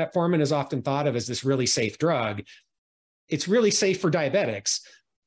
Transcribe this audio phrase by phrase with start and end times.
[0.00, 2.42] metformin is often thought of as this really safe drug.
[3.28, 4.80] It's really safe for diabetics,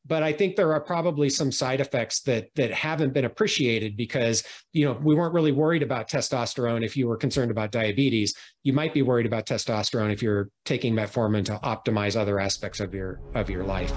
[0.07, 4.43] but I think there are probably some side effects that that haven't been appreciated because
[4.73, 8.33] you know we weren't really worried about testosterone if you were concerned about diabetes.
[8.63, 12.93] You might be worried about testosterone if you're taking metformin to optimize other aspects of
[12.93, 13.91] your of your life.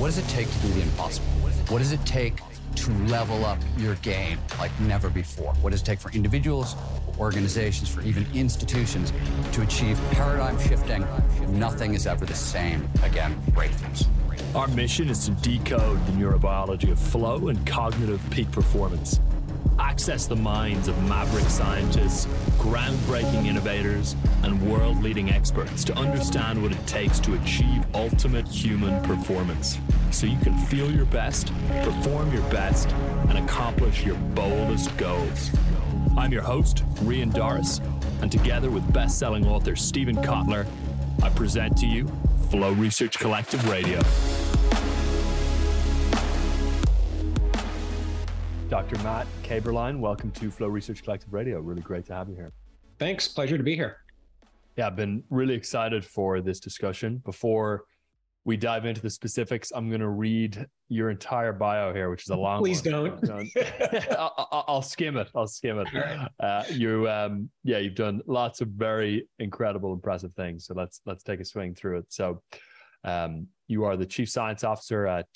[0.00, 1.28] What does it take to do the impossible?
[1.68, 2.40] What does it take
[2.76, 5.52] to level up your game like never before?
[5.60, 6.74] What does it take for individuals,
[7.20, 9.12] organizations, for even institutions
[9.52, 11.06] to achieve paradigm shifting?
[11.50, 13.40] Nothing is ever the same again.
[13.50, 14.06] Breakthroughs.
[14.54, 19.20] Our mission is to decode the neurobiology of flow and cognitive peak performance.
[19.78, 22.26] Access the minds of maverick scientists,
[22.58, 29.02] groundbreaking innovators, and world leading experts to understand what it takes to achieve ultimate human
[29.04, 29.78] performance
[30.10, 32.90] so you can feel your best, perform your best,
[33.28, 35.50] and accomplish your boldest goals.
[36.16, 37.80] I'm your host, Rian Doris,
[38.22, 40.66] and together with best selling author Steven Kotler,
[41.22, 42.06] I present to you
[42.50, 44.00] Flow Research Collective Radio.
[48.68, 48.98] Dr.
[49.02, 51.60] Matt Kaeberlein, welcome to Flow Research Collective Radio.
[51.60, 52.52] Really great to have you here.
[52.98, 53.26] Thanks.
[53.26, 53.98] Pleasure to be here.
[54.76, 57.22] Yeah, I've been really excited for this discussion.
[57.24, 57.84] Before
[58.44, 62.30] we dive into the specifics, I'm going to read your entire bio here, which is
[62.30, 62.60] a long.
[62.60, 63.20] Please one.
[63.20, 63.50] don't.
[64.18, 65.28] I'll, I'll, skim it.
[65.34, 65.88] I'll skim it.
[66.40, 70.66] Uh, you, um, yeah, you've done lots of very incredible, impressive things.
[70.66, 72.06] So let's let's take a swing through it.
[72.08, 72.42] So,
[73.04, 75.26] um, you are the chief science officer at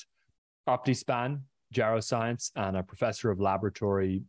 [0.69, 1.41] OptiSpan,
[1.75, 4.23] geroscience and a professor of laboratory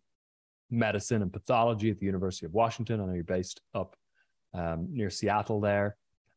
[0.69, 2.99] medicine and pathology at the University of Washington.
[2.99, 3.95] I know you're based up
[4.53, 5.95] um, near Seattle there,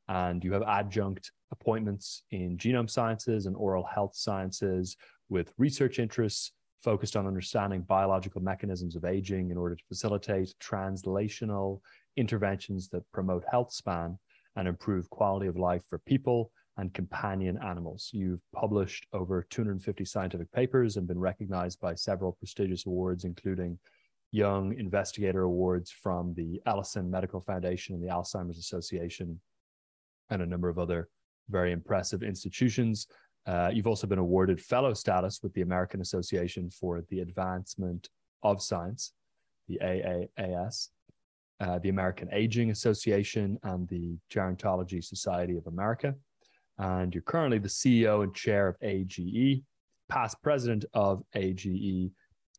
[0.08, 4.96] and you have adjunct appointments in genome sciences and oral health sciences
[5.28, 11.80] with research interests focused on understanding biological mechanisms of aging in order to facilitate translational
[12.16, 14.18] interventions that promote health span
[14.56, 18.10] and improve quality of life for people and companion animals.
[18.12, 23.78] You've published over 250 scientific papers and been recognized by several prestigious awards, including
[24.30, 29.40] Young Investigator Awards from the Ellison Medical Foundation and the Alzheimer's Association,
[30.30, 31.08] and a number of other
[31.48, 33.07] very impressive institutions.
[33.47, 38.09] Uh, you've also been awarded fellow status with the American Association for the Advancement
[38.42, 39.13] of Science,
[39.69, 40.89] the AAAS,
[41.61, 46.14] uh, the American Aging Association, and the Gerontology Society of America
[46.79, 49.63] and you're currently the CEO and chair of AGE,
[50.09, 52.11] past president of AGE,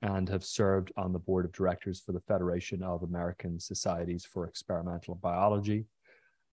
[0.02, 4.46] and have served on the board of directors for the Federation of American Societies for
[4.46, 5.86] Experimental Biology.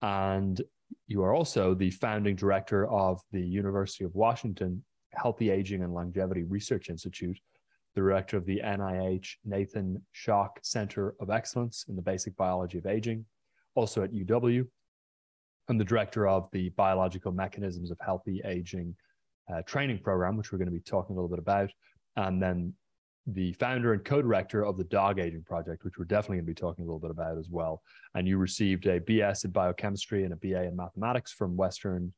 [0.02, 0.60] And
[1.06, 6.42] you are also the founding director of the University of Washington Healthy Aging and Longevity
[6.42, 7.38] Research Institute,
[7.94, 12.86] the director of the NIH Nathan Shock Center of Excellence in the Basic Biology of
[12.86, 13.24] Aging,
[13.76, 14.66] also at UW,
[15.68, 18.94] I'm the director of the Biological Mechanisms of Healthy Aging
[19.52, 21.70] uh, training program, which we're going to be talking a little bit about.
[22.16, 22.74] And then
[23.26, 26.50] the founder and co director of the Dog Aging Project, which we're definitely going to
[26.50, 27.82] be talking a little bit about as well.
[28.14, 32.12] And you received a BS in biochemistry and a BA in mathematics from Western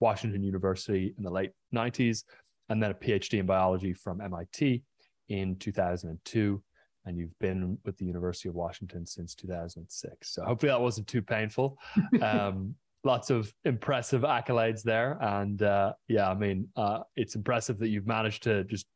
[0.00, 2.24] Washington University in the late 90s,
[2.68, 4.82] and then a PhD in biology from MIT
[5.28, 6.62] in 2002
[7.06, 10.28] and you've been with the University of Washington since 2006.
[10.28, 11.78] So hopefully that wasn't too painful.
[12.20, 12.74] Um,
[13.04, 15.16] lots of impressive accolades there.
[15.20, 18.86] And uh, yeah, I mean, uh, it's impressive that you've managed to just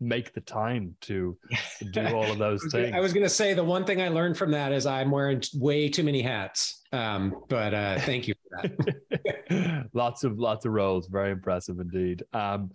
[0.00, 1.36] make the time to,
[1.78, 2.92] to do all of those things.
[2.94, 5.42] I was going to say the one thing I learned from that is I'm wearing
[5.54, 6.82] way too many hats.
[6.92, 9.88] Um, but uh, thank you for that.
[9.92, 11.06] lots of lots of roles.
[11.06, 12.22] Very impressive indeed.
[12.32, 12.70] Um,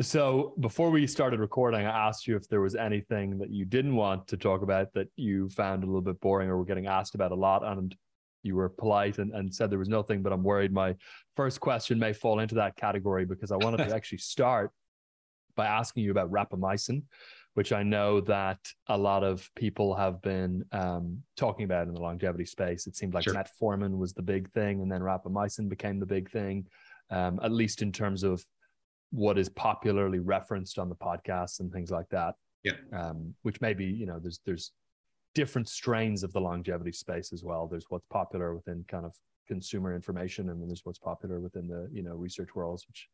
[0.00, 3.94] so before we started recording, I asked you if there was anything that you didn't
[3.94, 7.14] want to talk about that you found a little bit boring or were getting asked
[7.14, 7.64] about a lot.
[7.64, 7.94] And
[8.42, 10.94] you were polite and, and said there was nothing, but I'm worried my
[11.36, 14.70] first question may fall into that category because I wanted to actually start
[15.54, 17.02] by asking you about rapamycin,
[17.54, 22.00] which I know that a lot of people have been um, talking about in the
[22.00, 22.86] longevity space.
[22.86, 23.34] It seemed like sure.
[23.34, 26.66] metformin was the big thing, and then rapamycin became the big thing,
[27.10, 28.44] um, at least in terms of
[29.10, 32.34] what is popularly referenced on the podcasts and things like that.
[32.64, 32.72] Yeah.
[32.92, 34.72] Um, which maybe you know there's there's
[35.34, 37.66] different strains of the longevity space as well.
[37.66, 39.14] There's what's popular within kind of
[39.46, 43.08] consumer information, and then there's what's popular within the you know research worlds, which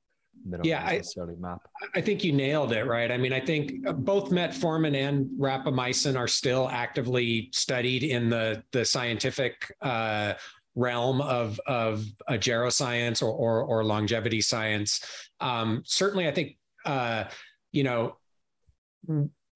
[0.63, 1.03] yeah, I,
[1.39, 1.69] map.
[1.95, 3.11] I think you nailed it, right?
[3.11, 8.85] I mean, I think both metformin and rapamycin are still actively studied in the the
[8.85, 10.35] scientific uh,
[10.75, 15.01] realm of of a geroscience or, or, or longevity science.
[15.41, 16.57] Um, certainly, I think
[16.87, 17.25] uh,
[17.73, 18.17] you know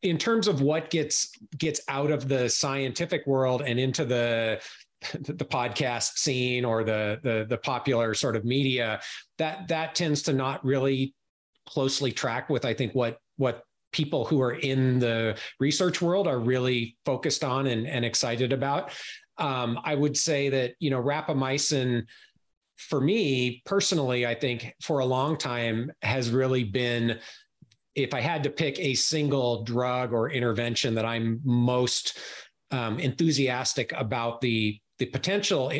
[0.02, 4.60] in terms of what gets gets out of the scientific world and into the
[5.12, 9.00] the podcast scene or the, the the popular sort of media
[9.38, 11.14] that that tends to not really
[11.66, 13.62] closely track with I think what what
[13.92, 18.90] people who are in the research world are really focused on and, and excited about.
[19.38, 22.04] Um, I would say that you know rapamycin
[22.76, 27.18] for me personally, I think for a long time has really been
[27.94, 32.18] if I had to pick a single drug or intervention that I'm most
[32.72, 35.72] um, enthusiastic about the the potential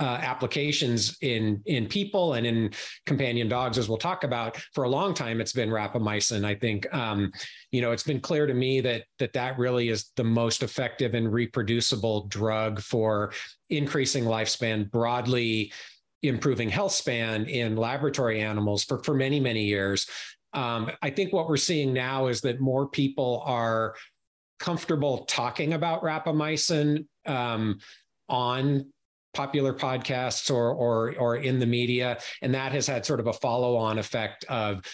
[0.00, 2.70] uh, applications in in people and in
[3.06, 4.56] companion dogs, as we'll talk about.
[4.74, 6.44] For a long time, it's been rapamycin.
[6.44, 7.30] I think um,
[7.70, 11.14] you know it's been clear to me that that that really is the most effective
[11.14, 13.32] and reproducible drug for
[13.70, 15.72] increasing lifespan broadly
[16.22, 20.08] improving health span in laboratory animals for, for many, many years.
[20.52, 23.94] Um, I think what we're seeing now is that more people are
[24.60, 27.78] comfortable talking about rapamycin um,
[28.32, 28.86] on
[29.34, 32.18] popular podcasts or or or in the media.
[32.40, 34.84] And that has had sort of a follow on effect of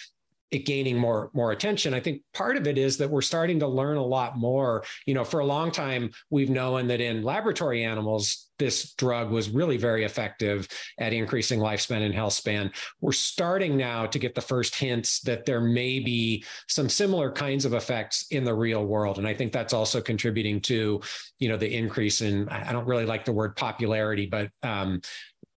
[0.51, 1.95] it gaining more more attention.
[1.95, 4.85] I think part of it is that we're starting to learn a lot more.
[5.07, 9.51] You know for a long time we've known that in laboratory animals this drug was
[9.51, 10.67] really very effective
[10.99, 12.73] at increasing lifespan and health span.
[13.01, 17.65] We're starting now to get the first hints that there may be some similar kinds
[17.65, 19.19] of effects in the real world.
[19.19, 21.01] And i think that's also contributing to
[21.39, 25.01] you know the increase in i don't really like the word popularity but um,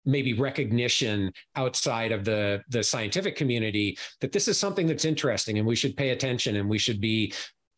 [0.05, 5.67] maybe recognition outside of the the scientific community that this is something that's interesting and
[5.67, 7.33] we should pay attention and we should be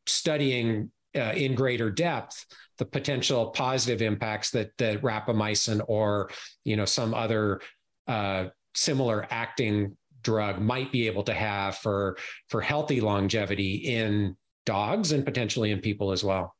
[0.06, 2.46] studying uh, in greater depth
[2.78, 6.30] the potential positive impacts that that rapamycin or
[6.64, 7.60] you know some other
[8.08, 12.16] uh, similar acting drug might be able to have for
[12.48, 16.54] for healthy longevity in dogs and potentially in people as well.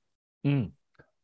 [0.47, 0.73] Mm.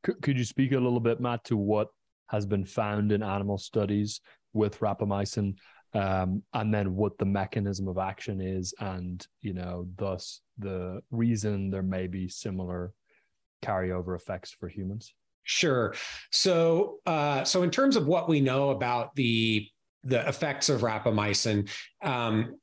[0.04, 1.88] Could, could you speak a little bit, Matt, to what
[2.28, 4.20] has been found in animal studies
[4.52, 5.54] with rapamycin
[5.94, 11.70] um, and then what the mechanism of action is and you know thus the reason
[11.70, 12.92] there may be similar
[13.64, 15.14] carryover effects for humans.
[15.42, 15.94] Sure.
[16.30, 19.66] So uh, so in terms of what we know about the
[20.04, 21.68] the effects of rapamycin
[22.02, 22.56] um,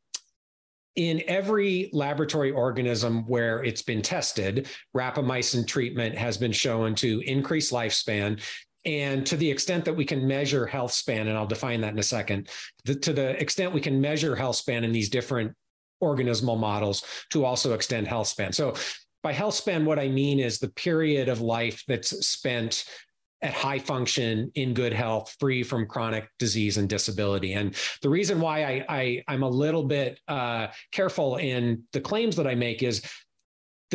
[0.95, 7.71] in every laboratory organism where it's been tested, rapamycin treatment has been shown to increase
[7.71, 8.41] lifespan
[8.85, 11.99] and to the extent that we can measure health span, and I'll define that in
[11.99, 12.49] a second,
[12.83, 15.53] the, to the extent we can measure health span in these different
[16.03, 18.51] organismal models to also extend health span.
[18.51, 18.75] So
[19.23, 22.85] by health span, what I mean is the period of life that's spent
[23.41, 28.39] at high function in good health free from chronic disease and disability and the reason
[28.39, 32.81] why I, I am a little bit uh, careful in the claims that i make
[32.81, 33.03] is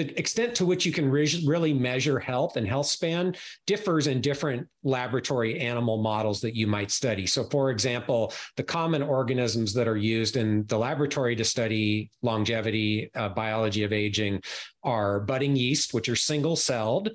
[0.00, 3.36] the extent to which you can re- really measure health and health span
[3.66, 7.26] differs in different laboratory animal models that you might study.
[7.26, 13.10] So, for example, the common organisms that are used in the laboratory to study longevity,
[13.14, 14.40] uh, biology of aging
[14.82, 17.10] are budding yeast, which are single celled.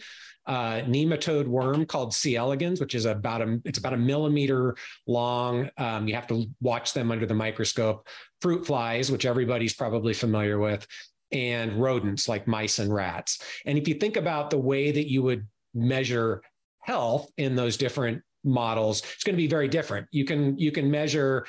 [0.48, 2.36] Uh, nematode worm called C.
[2.36, 4.76] elegans, which is about a it's about a millimeter
[5.08, 5.72] long.
[5.80, 8.08] Um, you have to watch them under the microscope.
[8.42, 10.86] Fruit flies, which everybody's probably familiar with,
[11.32, 13.40] and rodents like mice and rats.
[13.66, 16.42] And if you think about the way that you would measure
[16.80, 20.08] health in those different models, it's going to be very different.
[20.12, 21.46] You can you can measure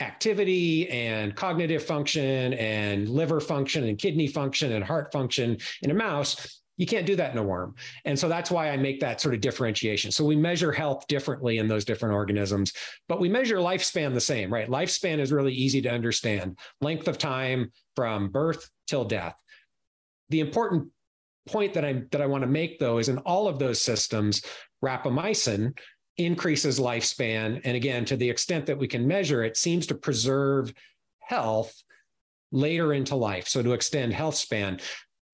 [0.00, 5.94] activity and cognitive function and liver function and kidney function and heart function in a
[5.94, 7.74] mouse you can't do that in a worm.
[8.04, 10.10] And so that's why I make that sort of differentiation.
[10.10, 12.72] So we measure health differently in those different organisms,
[13.08, 14.68] but we measure lifespan the same, right?
[14.68, 19.40] Lifespan is really easy to understand length of time from birth till death.
[20.30, 20.88] The important
[21.46, 24.42] point that I that I want to make though is in all of those systems,
[24.84, 25.78] rapamycin
[26.16, 27.60] increases lifespan.
[27.64, 30.72] And again, to the extent that we can measure it, seems to preserve
[31.20, 31.82] health
[32.52, 33.48] later into life.
[33.48, 34.80] So to extend health span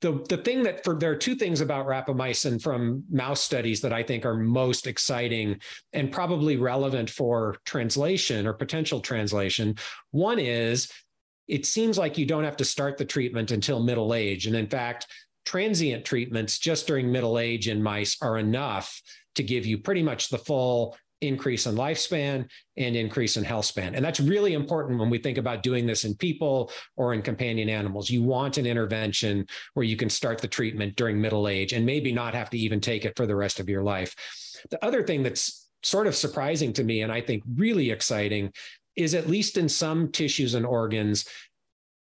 [0.01, 3.93] the the thing that for there are two things about rapamycin from mouse studies that
[3.93, 5.61] I think are most exciting
[5.93, 9.77] and probably relevant for translation or potential translation.
[10.11, 10.91] One is
[11.49, 14.69] it seems like you don't have to start the treatment until middle age, and in
[14.69, 15.07] fact,
[15.45, 19.01] transient treatments just during middle age in mice are enough
[19.35, 23.95] to give you pretty much the full increase in lifespan and increase in health span.
[23.95, 27.69] And that's really important when we think about doing this in people or in companion
[27.69, 28.11] animals.
[28.11, 32.13] You want an intervention where you can start the treatment during middle age and maybe
[32.13, 34.15] not have to even take it for the rest of your life.
[34.71, 38.53] The other thing that's sort of surprising to me and I think really exciting
[38.97, 41.27] is at least in some tissues and organs,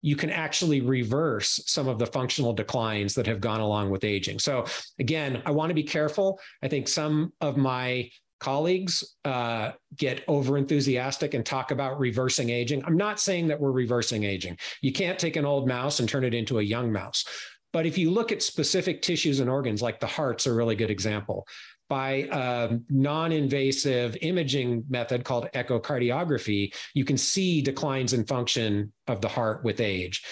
[0.01, 4.39] you can actually reverse some of the functional declines that have gone along with aging.
[4.39, 4.65] So,
[4.97, 6.39] again, I want to be careful.
[6.63, 12.83] I think some of my colleagues uh, get over enthusiastic and talk about reversing aging.
[12.85, 14.57] I'm not saying that we're reversing aging.
[14.81, 17.25] You can't take an old mouse and turn it into a young mouse.
[17.71, 20.89] But if you look at specific tissues and organs, like the heart's a really good
[20.89, 21.45] example,
[21.87, 29.27] by a non-invasive imaging method called echocardiography, you can see declines in function of the
[29.27, 30.23] heart with age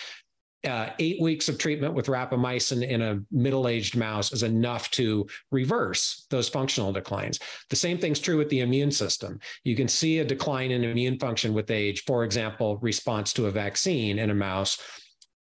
[0.66, 6.26] uh, eight weeks of treatment with rapamycin in a middle-aged mouse is enough to reverse
[6.30, 7.40] those functional declines.
[7.70, 9.40] The same thing's true with the immune system.
[9.64, 13.52] You can see a decline in immune function with age, for example, response to a
[13.52, 14.80] vaccine in a mouse.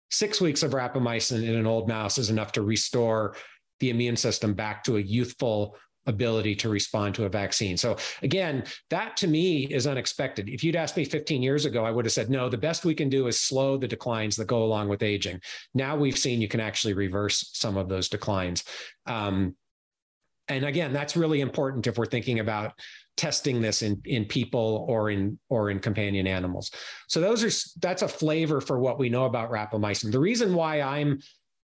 [0.09, 3.35] Six weeks of rapamycin in an old mouse is enough to restore
[3.79, 7.77] the immune system back to a youthful ability to respond to a vaccine.
[7.77, 10.49] So again, that to me is unexpected.
[10.49, 12.95] If you'd asked me 15 years ago, I would have said, no, the best we
[12.95, 15.39] can do is slow the declines that go along with aging.
[15.73, 18.63] Now we've seen you can actually reverse some of those declines.
[19.05, 19.55] Um,
[20.47, 22.73] and again, that's really important if we're thinking about
[23.15, 26.71] testing this in in people or in or in companion animals.
[27.07, 30.11] So those are that's a flavor for what we know about rapamycin.
[30.11, 31.19] The reason why I'm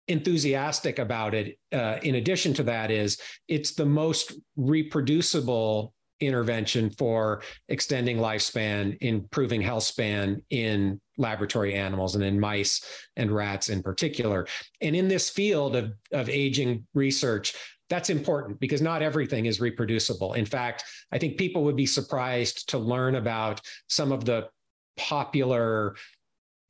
[0.09, 3.19] enthusiastic about it uh, in addition to that is
[3.49, 12.25] it's the most reproducible intervention for extending lifespan improving health span in laboratory animals and
[12.25, 12.85] in mice
[13.17, 14.47] and rats in particular.
[14.81, 17.55] And in this field of, of aging research
[17.91, 20.35] that's important because not everything is reproducible.
[20.35, 24.49] In fact i think people would be surprised to learn about some of the
[24.97, 25.95] popular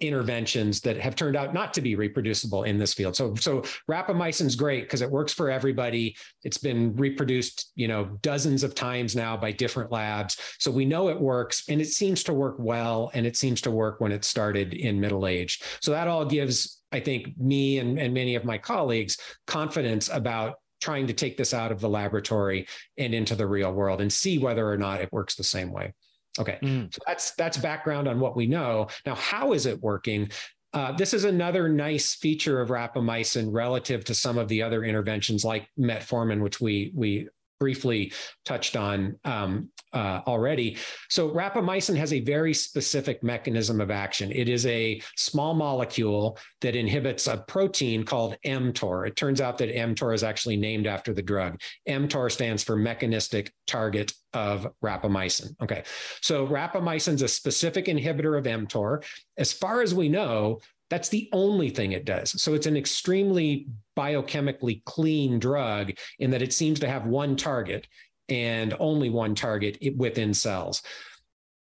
[0.00, 3.14] interventions that have turned out not to be reproducible in this field.
[3.14, 6.16] So, so rapamycin's great because it works for everybody.
[6.42, 10.38] It's been reproduced, you know, dozens of times now by different labs.
[10.58, 13.10] So we know it works and it seems to work well.
[13.14, 15.62] And it seems to work when it started in middle age.
[15.80, 20.56] So that all gives, I think, me and, and many of my colleagues confidence about
[20.80, 22.66] trying to take this out of the laboratory
[22.98, 25.94] and into the real world and see whether or not it works the same way.
[26.38, 26.92] Okay, mm.
[26.92, 28.88] so that's that's background on what we know.
[29.06, 30.30] Now, how is it working?
[30.72, 35.44] Uh, this is another nice feature of rapamycin relative to some of the other interventions
[35.44, 38.12] like metformin, which we we briefly
[38.44, 40.76] touched on um, uh, already.
[41.08, 44.32] So, rapamycin has a very specific mechanism of action.
[44.32, 49.06] It is a small molecule that inhibits a protein called mTOR.
[49.06, 51.60] It turns out that mTOR is actually named after the drug.
[51.88, 55.54] mTOR stands for mechanistic target of rapamycin.
[55.62, 55.84] Okay,
[56.20, 59.04] so rapamycin is a specific inhibitor of mTOR.
[59.38, 62.40] As far as we know, that's the only thing it does.
[62.42, 67.86] So it's an extremely biochemically clean drug in that it seems to have one target
[68.28, 70.82] and only one target within cells.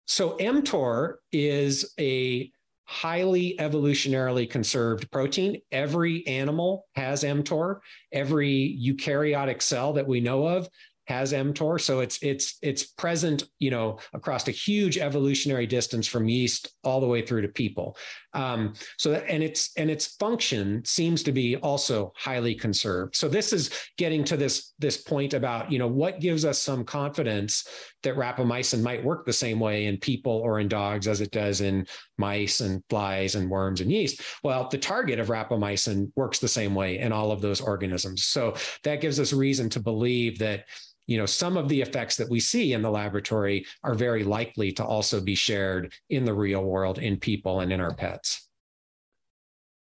[0.06, 2.52] So mTOR is a
[2.86, 5.62] highly evolutionarily conserved protein.
[5.72, 7.80] Every animal has mTOR.
[8.12, 10.68] Every eukaryotic cell that we know of
[11.08, 11.80] has mTOR.
[11.80, 17.02] So it's it's it's present, you know, across a huge evolutionary distance from yeast all
[17.02, 17.98] the way through to people.
[18.34, 23.16] Um, so that, and its and its function seems to be also highly conserved.
[23.16, 26.84] So this is getting to this this point about you know what gives us some
[26.84, 27.68] confidence
[28.04, 31.62] that rapamycin might work the same way in people or in dogs as it does
[31.62, 31.86] in
[32.18, 34.22] mice and flies and worms and yeast.
[34.44, 38.26] Well, the target of rapamycin works the same way in all of those organisms.
[38.26, 40.66] So that gives us reason to believe that
[41.08, 44.72] you know some of the effects that we see in the laboratory are very likely
[44.72, 48.48] to also be shared in the real world in people and in our pets.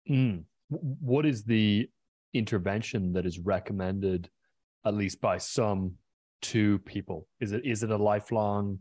[0.09, 0.43] Mm.
[0.69, 1.87] what is the
[2.33, 4.29] intervention that is recommended
[4.85, 5.93] at least by some
[6.41, 7.27] to people?
[7.39, 8.79] Is it is it a lifelong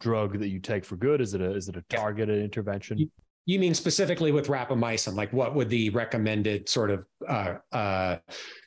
[0.00, 1.20] drug that you take for good?
[1.20, 3.10] Is it a is it a targeted intervention
[3.46, 5.14] you mean specifically with rapamycin?
[5.14, 8.16] Like, what would the recommended sort of uh, uh,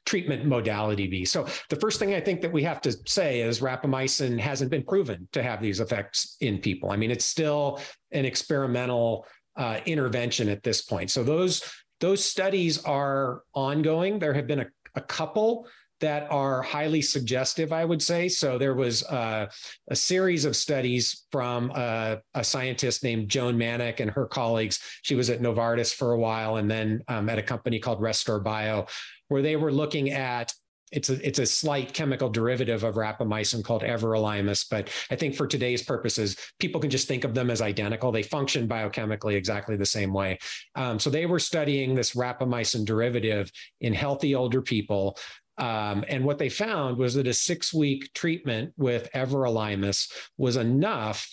[0.05, 1.25] treatment modality be?
[1.25, 4.84] So, the first thing I think that we have to say is rapamycin hasn't been
[4.84, 6.91] proven to have these effects in people.
[6.91, 7.79] I mean, it's still
[8.12, 11.10] an experimental uh, intervention at this point.
[11.10, 11.63] So, those
[12.00, 14.19] those studies are ongoing.
[14.19, 15.67] There have been a, a couple
[16.00, 18.27] that are highly suggestive, I would say.
[18.27, 19.48] So there was uh,
[19.89, 24.80] a series of studies from uh, a scientist named Joan Mannick and her colleagues.
[25.01, 28.89] She was at Novartis for a while and then um, at a company called resTORbio,
[29.30, 30.54] where they were looking at
[30.92, 35.46] it's a it's a slight chemical derivative of rapamycin called everolimus, but I think for
[35.46, 38.12] today's purposes, people can just think of them as identical.
[38.12, 40.39] They function biochemically exactly the same way.
[40.75, 43.51] Um, so they were studying this rapamycin derivative
[43.82, 45.18] in healthy older people
[45.58, 51.28] um, and what they found was that a six week treatment with everolimus was enough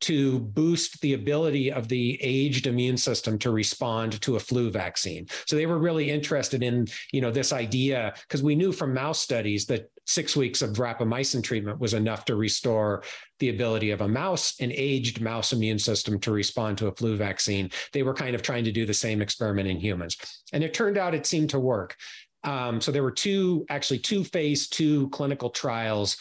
[0.00, 5.26] to boost the ability of the aged immune system to respond to a flu vaccine.
[5.46, 9.20] So they were really interested in, you know, this idea because we knew from mouse
[9.20, 13.02] studies that six weeks of rapamycin treatment was enough to restore
[13.38, 17.16] the ability of a mouse, an aged mouse immune system to respond to a flu
[17.16, 17.70] vaccine.
[17.92, 20.18] They were kind of trying to do the same experiment in humans.
[20.52, 21.96] And it turned out it seemed to work.
[22.44, 26.16] Um, so there were two, actually two phase two clinical trials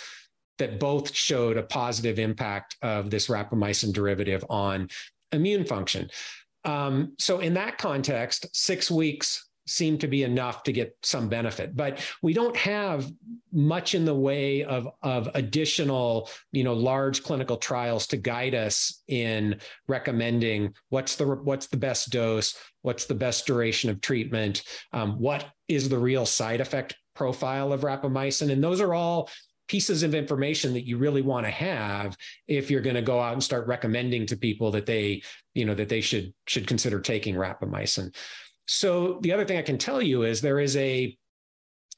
[0.57, 4.89] that both showed a positive impact of this rapamycin derivative on
[5.31, 6.09] immune function.
[6.63, 11.75] Um, so in that context, six weeks seemed to be enough to get some benefit.
[11.75, 13.11] But we don't have
[13.51, 19.03] much in the way of of additional you know large clinical trials to guide us
[19.07, 25.19] in recommending what's the what's the best dose what's the best duration of treatment um,
[25.19, 28.51] what is the real side effect profile of rapamycin.
[28.51, 29.29] And those are all
[29.67, 32.17] pieces of information that you really want to have
[32.47, 35.21] if you're going to go out and start recommending to people that they
[35.53, 38.13] you know that they should should consider taking rapamycin
[38.65, 41.15] so the other thing i can tell you is there is a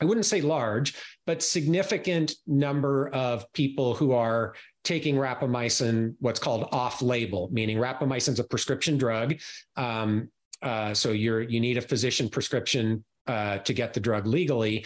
[0.01, 0.95] i wouldn't say large
[1.25, 8.34] but significant number of people who are taking rapamycin what's called off label meaning rapamycin
[8.34, 9.36] is a prescription drug
[9.77, 10.29] um,
[10.62, 14.86] uh, so you're you need a physician prescription uh, to get the drug legally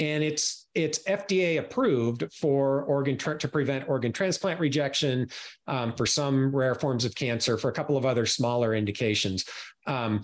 [0.00, 5.28] and it's it's FDA approved for organ tra- to prevent organ transplant rejection
[5.66, 9.44] um, for some rare forms of cancer, for a couple of other smaller indications.
[9.86, 10.22] Um,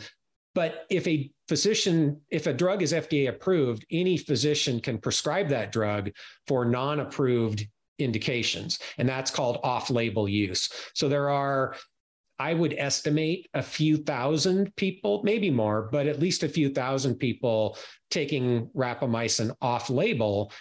[0.57, 5.71] but if a physician, if a drug is FDA approved, any physician can prescribe that
[5.71, 6.11] drug
[6.47, 10.71] for non-approved indications, and that's called off-label use.
[10.95, 11.77] So there are
[12.39, 17.17] I would estimate a few thousand people, maybe more, but at least a few thousand
[17.17, 17.79] people
[18.11, 20.53] taking rapamycin off label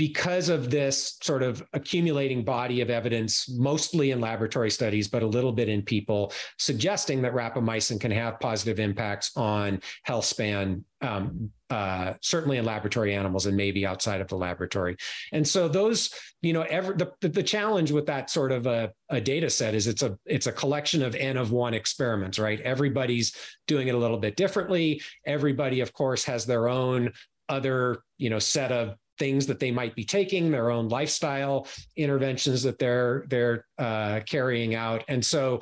[0.00, 5.26] because of this sort of accumulating body of evidence, mostly in laboratory studies, but a
[5.26, 11.50] little bit in people, suggesting that rapamycin can have positive impacts on health span, um,
[11.68, 14.96] uh, certainly in laboratory animals and maybe outside of the laboratory.
[15.32, 16.08] And so those,
[16.40, 19.86] you know, every, the, the challenge with that sort of a, a data set is
[19.86, 22.58] it's a it's a collection of n of one experiments, right?
[22.62, 23.36] Everybody's
[23.66, 25.02] doing it a little bit differently.
[25.26, 27.12] Everybody, of course, has their own
[27.50, 32.64] other you know set of things that they might be taking, their own lifestyle interventions
[32.64, 35.60] that they're they're uh, carrying out, and so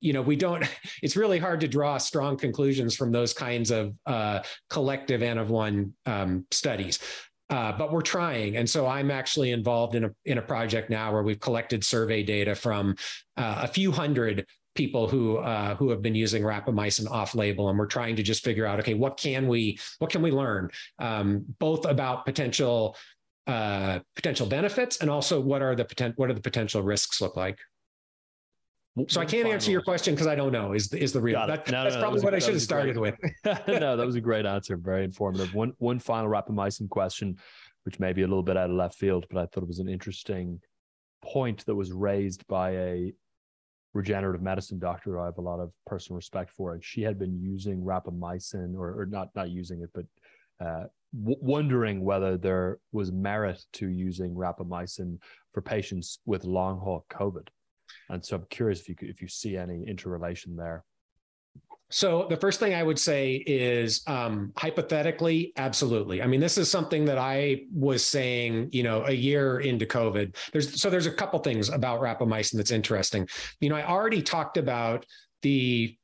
[0.00, 0.64] you know we don't
[1.02, 5.50] it's really hard to draw strong conclusions from those kinds of uh, collective n of
[5.50, 7.00] one um, studies.
[7.50, 8.56] Uh, but we're trying.
[8.56, 12.22] And so i'm actually involved in a in a project now where we've collected survey
[12.22, 12.96] data from
[13.36, 17.78] uh, a few hundred people who uh, who have been using rapamycin off label and
[17.78, 21.44] we're trying to just figure out okay what can we what can we learn um,
[21.58, 22.96] both about potential
[23.46, 27.36] uh, potential benefits and also what are the potential what are the potential risks look
[27.36, 27.58] like
[29.08, 30.72] so I can't answer your question because I don't know.
[30.72, 31.44] Is is the real?
[31.48, 33.58] That, no, that's no, probably that what a, I should have started great, with.
[33.66, 34.76] no, that was a great answer.
[34.76, 35.52] Very informative.
[35.52, 37.36] One one final rapamycin question,
[37.82, 39.80] which may be a little bit out of left field, but I thought it was
[39.80, 40.60] an interesting
[41.24, 43.12] point that was raised by a
[43.94, 47.40] regenerative medicine doctor I have a lot of personal respect for, and she had been
[47.40, 50.04] using rapamycin, or, or not not using it, but
[50.64, 50.84] uh,
[51.18, 55.18] w- wondering whether there was merit to using rapamycin
[55.52, 57.48] for patients with long haul COVID.
[58.08, 60.84] And so I'm curious if you could, if you see any interrelation there.
[61.94, 66.22] So the first thing I would say is um, hypothetically, absolutely.
[66.22, 70.34] I mean, this is something that I was saying, you know, a year into COVID.
[70.52, 73.28] There's so there's a couple things about rapamycin that's interesting.
[73.60, 75.06] You know, I already talked about
[75.42, 75.96] the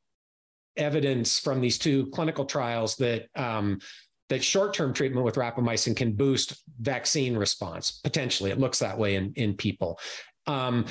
[0.77, 3.81] evidence from these two clinical trials that um,
[4.29, 7.91] that short-term treatment with rapamycin can boost vaccine response.
[7.91, 9.99] Potentially, it looks that way in in people.
[10.47, 10.85] Um,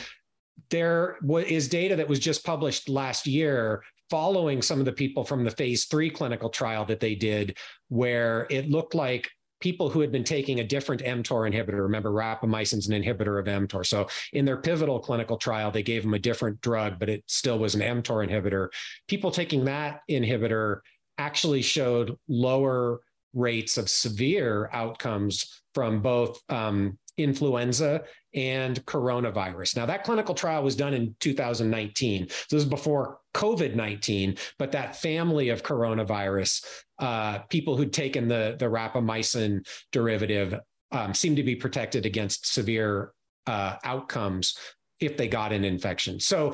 [0.72, 5.44] there is data that was just published last year following some of the people from
[5.44, 7.58] the phase three clinical trial that they did,
[7.90, 11.82] where it looked like people who had been taking a different mTOR inhibitor.
[11.82, 13.86] Remember, rapamycin's an inhibitor of mTOR.
[13.86, 17.60] So in their pivotal clinical trial, they gave them a different drug, but it still
[17.60, 18.70] was an mTOR inhibitor.
[19.08, 20.80] People taking that inhibitor
[21.18, 23.02] actually showed lower
[23.34, 29.76] rates of severe outcomes from both um, influenza and coronavirus.
[29.76, 32.30] Now, that clinical trial was done in 2019.
[32.30, 36.66] So this is before COVID 19, but that family of coronavirus,
[37.00, 40.60] uh, people who'd taken the, the rapamycin derivative
[40.92, 43.14] um, seemed to be protected against severe
[43.48, 44.58] uh, outcomes
[45.00, 46.20] if they got an infection.
[46.20, 46.54] So,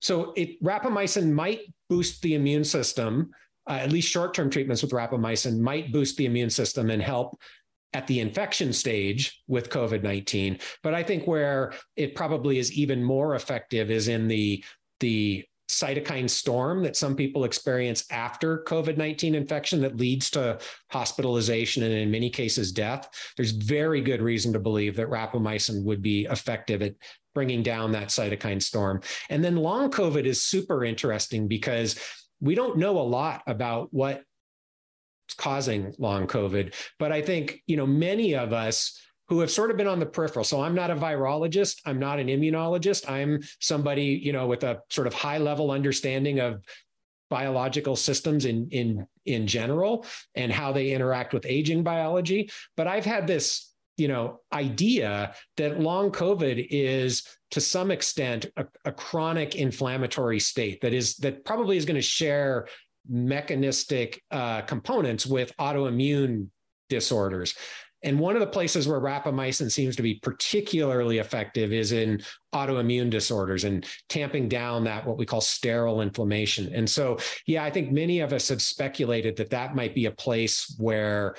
[0.00, 3.30] so it, rapamycin might boost the immune system.
[3.68, 7.38] Uh, at least short-term treatments with rapamycin might boost the immune system and help
[7.94, 10.58] at the infection stage with COVID 19.
[10.82, 14.62] But I think where it probably is even more effective is in the,
[15.00, 20.58] the cytokine storm that some people experience after COVID 19 infection that leads to
[20.90, 23.08] hospitalization and, in many cases, death.
[23.36, 26.94] There's very good reason to believe that rapamycin would be effective at
[27.34, 29.02] bringing down that cytokine storm.
[29.28, 32.00] And then long COVID is super interesting because
[32.40, 34.24] we don't know a lot about what
[35.38, 36.74] causing long COVID.
[36.98, 40.06] But I think, you know, many of us who have sort of been on the
[40.06, 40.44] peripheral.
[40.44, 43.08] So I'm not a virologist, I'm not an immunologist.
[43.08, 46.62] I'm somebody, you know, with a sort of high level understanding of
[47.30, 53.04] biological systems in in in general and how they interact with aging biology, but I've
[53.04, 59.56] had this, you know, idea that long covid is to some extent a, a chronic
[59.56, 62.66] inflammatory state that is that probably is going to share
[63.08, 66.48] mechanistic uh, components with autoimmune
[66.88, 67.54] disorders.
[68.04, 72.22] And one of the places where rapamycin seems to be particularly effective is in
[72.54, 76.72] autoimmune disorders and tamping down that what we call sterile inflammation.
[76.72, 80.12] And so, yeah, I think many of us have speculated that that might be a
[80.12, 81.34] place where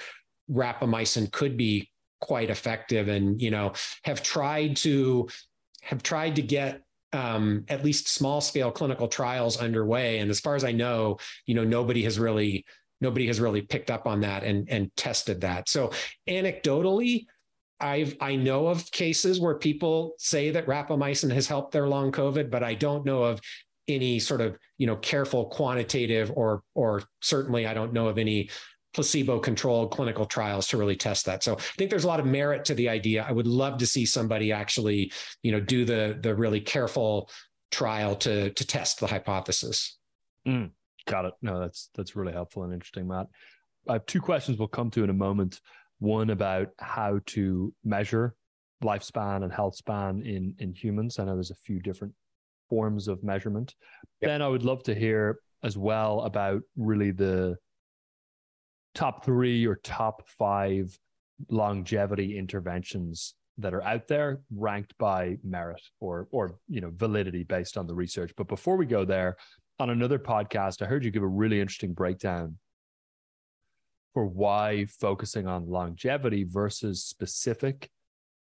[0.51, 1.89] rapamycin could be
[2.21, 3.71] quite effective and you know
[4.03, 5.27] have tried to
[5.81, 6.81] have tried to get
[7.13, 10.19] um, at least small scale clinical trials underway.
[10.19, 12.65] And as far as I know, you know, nobody has really
[13.01, 15.69] nobody has really picked up on that and and tested that.
[15.69, 15.91] So
[16.27, 17.25] anecdotally,
[17.79, 22.49] I've I know of cases where people say that rapamycin has helped their long COVID,
[22.49, 23.39] but I don't know of
[23.87, 28.49] any sort of you know careful quantitative or or certainly I don't know of any
[28.99, 31.41] placebo controlled clinical trials to really test that.
[31.41, 33.25] So I think there's a lot of merit to the idea.
[33.25, 37.29] I would love to see somebody actually, you know, do the the really careful
[37.71, 39.97] trial to to test the hypothesis.
[40.45, 40.71] Mm,
[41.07, 41.33] got it.
[41.41, 43.27] No, that's that's really helpful and interesting, Matt.
[43.87, 45.61] I have two questions we'll come to in a moment.
[45.99, 48.35] One about how to measure
[48.83, 51.19] lifespan and health span in in humans.
[51.19, 52.13] I know there's a few different
[52.69, 53.75] forms of measurement.
[54.19, 54.29] Yep.
[54.29, 57.55] Then I would love to hear as well about really the
[58.95, 60.97] top three or top five
[61.49, 67.77] longevity interventions that are out there ranked by merit or or you know validity based
[67.77, 68.31] on the research.
[68.37, 69.37] But before we go there
[69.79, 72.57] on another podcast i heard you give a really interesting breakdown
[74.13, 77.89] for why focusing on longevity versus specific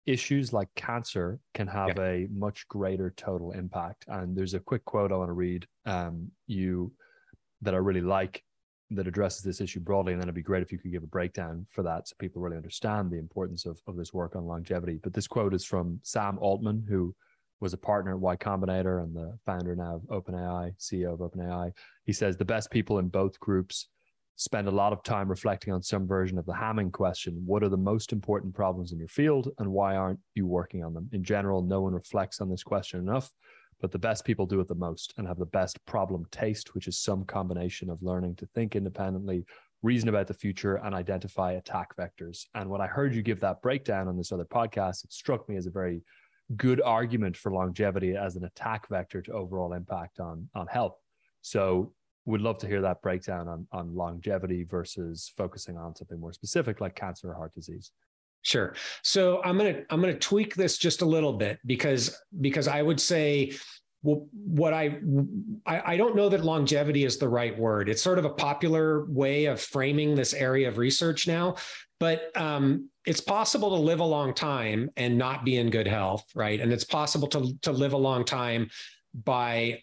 [0.06, 2.04] issues like cancer can have yeah.
[2.04, 4.06] a much greater total impact.
[4.08, 6.94] And there's a quick quote i want to read um, you
[7.62, 8.44] that i really like
[8.96, 10.14] that addresses this issue broadly.
[10.14, 12.42] And then it'd be great if you could give a breakdown for that so people
[12.42, 15.00] really understand the importance of, of this work on longevity.
[15.02, 17.16] But this quote is from Sam Altman, who
[17.60, 21.72] was a partner at Y Combinator and the founder now of OpenAI, CEO of OpenAI.
[22.06, 23.88] He says the best people in both groups
[24.38, 27.42] spend a lot of time reflecting on some version of the Hamming question.
[27.46, 30.94] What are the most important problems in your field and why aren't you working on
[30.94, 31.10] them?
[31.14, 33.32] In general, no one reflects on this question enough
[33.82, 36.88] but the best people do it the most and have the best problem taste, which
[36.88, 39.46] is some combination of learning to think independently,
[39.84, 42.46] reason about the future, and identify attack vectors.
[42.56, 45.58] And when I heard you give that breakdown on this other podcast, it struck me
[45.58, 46.02] as a very
[46.56, 50.98] good argument for longevity as an attack vector to overall impact on, on health.
[51.42, 51.94] So
[52.26, 56.82] would love to hear that breakdown on, on longevity versus focusing on something more specific
[56.82, 57.92] like cancer or heart disease.
[58.46, 58.76] Sure.
[59.02, 63.02] So I'm gonna I'm gonna tweak this just a little bit because because I would
[63.02, 63.54] say
[64.04, 65.00] what I,
[65.66, 67.90] I, I don't know that longevity is the right word.
[67.90, 71.56] It's sort of a popular way of framing this area of research now,
[72.00, 76.24] but um, it's possible to live a long time and not be in good health,
[76.36, 76.62] right?
[76.62, 78.70] And it's possible to to live a long time
[79.24, 79.82] by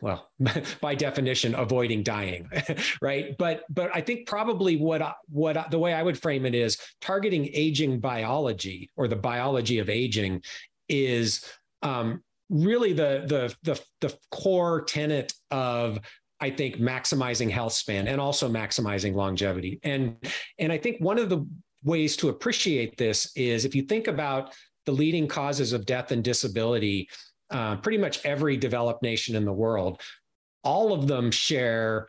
[0.00, 0.30] well
[0.80, 2.48] by definition avoiding dying
[3.02, 6.78] right but but i think probably what what the way i would frame it is
[7.00, 10.42] targeting aging biology or the biology of aging
[10.88, 11.44] is
[11.82, 15.98] um, really the, the the the core tenet of
[16.40, 19.80] I think maximizing health span and also maximizing longevity.
[19.82, 20.16] And
[20.58, 21.46] and I think one of the
[21.82, 24.54] ways to appreciate this is if you think about
[24.84, 27.08] the leading causes of death and disability
[27.50, 30.00] uh, pretty much every developed nation in the world,
[30.64, 32.06] all of them share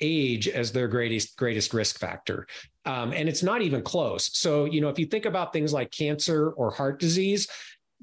[0.00, 2.46] age as their greatest greatest risk factor.
[2.86, 4.36] Um, and it's not even close.
[4.38, 7.46] So, you know, if you think about things like cancer or heart disease,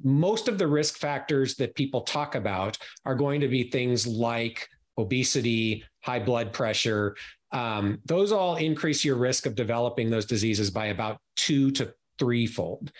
[0.03, 4.67] most of the risk factors that people talk about are going to be things like
[4.97, 7.15] obesity, high blood pressure.
[7.51, 12.91] Um, those all increase your risk of developing those diseases by about two to threefold.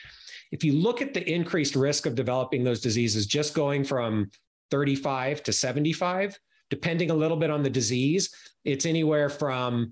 [0.51, 4.29] If you look at the increased risk of developing those diseases just going from
[4.71, 6.37] 35 to 75,
[6.69, 8.33] depending a little bit on the disease,
[8.65, 9.91] it's anywhere from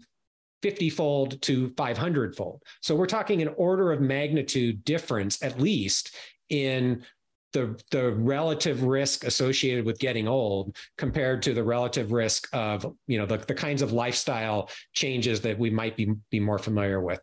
[0.61, 2.63] 50 fold to 500 fold.
[2.81, 6.15] So we're talking an order of magnitude difference, at least,
[6.49, 7.03] in
[7.53, 13.17] the, the relative risk associated with getting old compared to the relative risk of you
[13.17, 17.21] know the, the kinds of lifestyle changes that we might be, be more familiar with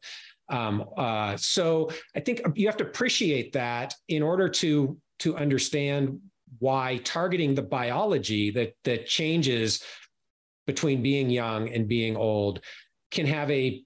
[0.52, 6.20] um, uh, so i think you have to appreciate that in order to to understand
[6.58, 9.82] why targeting the biology that that changes
[10.66, 12.60] between being young and being old
[13.10, 13.82] can have a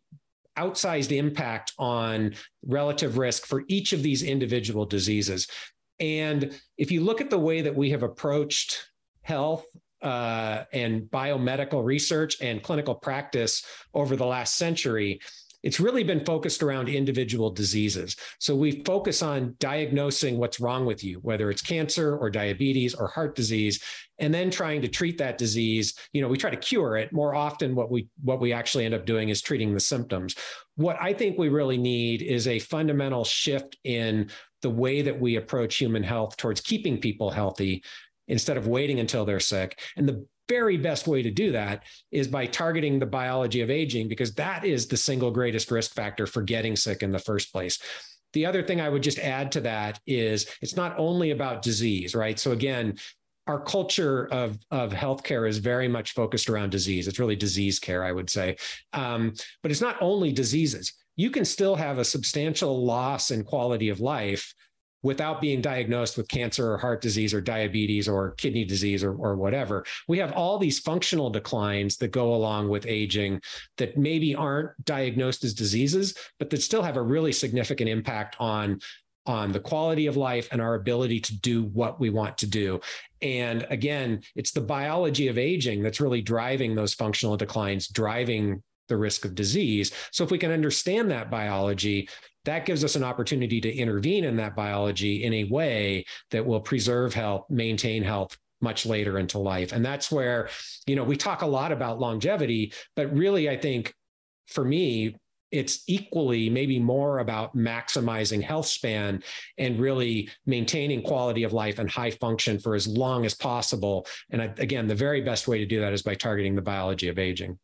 [0.56, 5.46] outsized impact on relative risk for each of these individual diseases.
[6.00, 8.88] And if you look at the way that we have approached
[9.22, 9.64] health
[10.02, 15.20] uh, and biomedical research and clinical practice over the last century,
[15.66, 18.14] it's really been focused around individual diseases.
[18.38, 23.08] So we focus on diagnosing what's wrong with you, whether it's cancer or diabetes or
[23.08, 23.82] heart disease,
[24.20, 25.94] and then trying to treat that disease.
[26.12, 27.12] You know, we try to cure it.
[27.12, 30.36] More often, what we what we actually end up doing is treating the symptoms.
[30.76, 34.30] What I think we really need is a fundamental shift in
[34.62, 37.82] the way that we approach human health towards keeping people healthy
[38.28, 39.80] instead of waiting until they're sick.
[39.96, 44.08] And the very best way to do that is by targeting the biology of aging,
[44.08, 47.78] because that is the single greatest risk factor for getting sick in the first place.
[48.32, 52.14] The other thing I would just add to that is it's not only about disease,
[52.14, 52.38] right?
[52.38, 52.96] So again,
[53.46, 57.06] our culture of of healthcare is very much focused around disease.
[57.06, 58.56] It's really disease care, I would say,
[58.92, 60.92] um, but it's not only diseases.
[61.14, 64.52] You can still have a substantial loss in quality of life
[65.02, 69.36] without being diagnosed with cancer or heart disease or diabetes or kidney disease or, or
[69.36, 69.84] whatever.
[70.08, 73.40] We have all these functional declines that go along with aging
[73.76, 78.80] that maybe aren't diagnosed as diseases, but that still have a really significant impact on
[79.26, 82.80] on the quality of life and our ability to do what we want to do.
[83.22, 88.96] And again, it's the biology of aging that's really driving those functional declines, driving the
[88.96, 89.92] risk of disease.
[90.12, 92.08] So if we can understand that biology,
[92.46, 96.60] that gives us an opportunity to intervene in that biology in a way that will
[96.60, 99.72] preserve health, maintain health much later into life.
[99.72, 100.48] And that's where,
[100.86, 103.92] you know, we talk a lot about longevity, but really, I think
[104.46, 105.16] for me,
[105.52, 109.22] it's equally, maybe more about maximizing health span
[109.58, 114.06] and really maintaining quality of life and high function for as long as possible.
[114.30, 117.18] And again, the very best way to do that is by targeting the biology of
[117.18, 117.58] aging.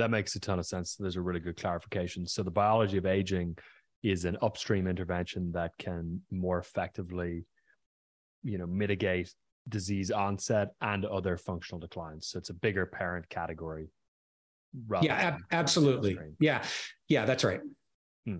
[0.00, 0.96] That makes a ton of sense.
[0.96, 2.26] There's a really good clarification.
[2.26, 3.58] So the biology of aging
[4.02, 7.44] is an upstream intervention that can more effectively,
[8.42, 9.30] you know, mitigate
[9.68, 12.28] disease onset and other functional declines.
[12.28, 13.90] So it's a bigger parent category.
[15.02, 16.16] Yeah, ab- absolutely.
[16.38, 16.64] Yeah,
[17.08, 17.60] yeah, that's right.
[18.24, 18.38] Hmm.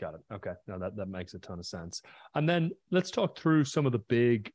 [0.00, 0.20] Got it.
[0.32, 0.52] Okay.
[0.68, 2.00] No, that that makes a ton of sense.
[2.36, 4.52] And then let's talk through some of the big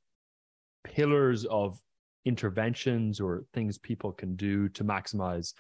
[0.86, 1.78] pillars of
[2.24, 5.54] interventions or things people can do to maximize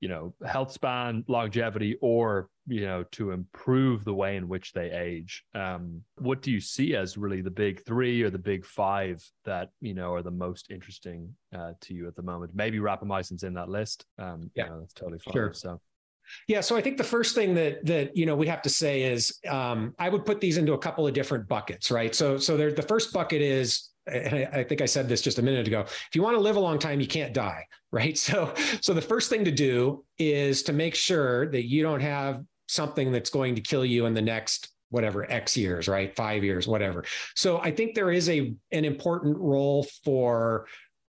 [0.00, 4.90] you know health span longevity or you know to improve the way in which they
[4.90, 9.24] age um, what do you see as really the big three or the big five
[9.44, 13.42] that you know are the most interesting uh, to you at the moment maybe rapamycin's
[13.42, 15.52] in that list um, yeah you know, that's totally fine sure.
[15.52, 15.80] so
[16.48, 19.02] yeah, so I think the first thing that that you know we have to say
[19.02, 22.12] is um, I would put these into a couple of different buckets, right?
[22.14, 25.66] So so there, the first bucket is I think I said this just a minute
[25.66, 25.80] ago.
[25.80, 28.16] If you want to live a long time, you can't die, right?
[28.16, 32.44] So, so the first thing to do is to make sure that you don't have
[32.68, 36.14] something that's going to kill you in the next whatever X years, right?
[36.14, 37.04] Five years, whatever.
[37.34, 40.66] So, I think there is a an important role for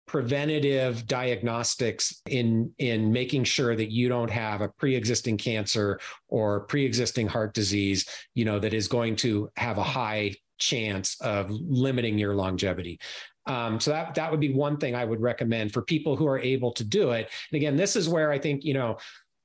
[0.08, 7.28] preventative diagnostics in in making sure that you don't have a pre-existing cancer or pre-existing
[7.28, 12.36] heart disease you know that is going to have a high chance of limiting your
[12.36, 13.00] longevity.
[13.48, 16.40] Um, so that that would be one thing I would recommend for people who are
[16.40, 17.30] able to do it.
[17.52, 18.98] And again, this is where I think you know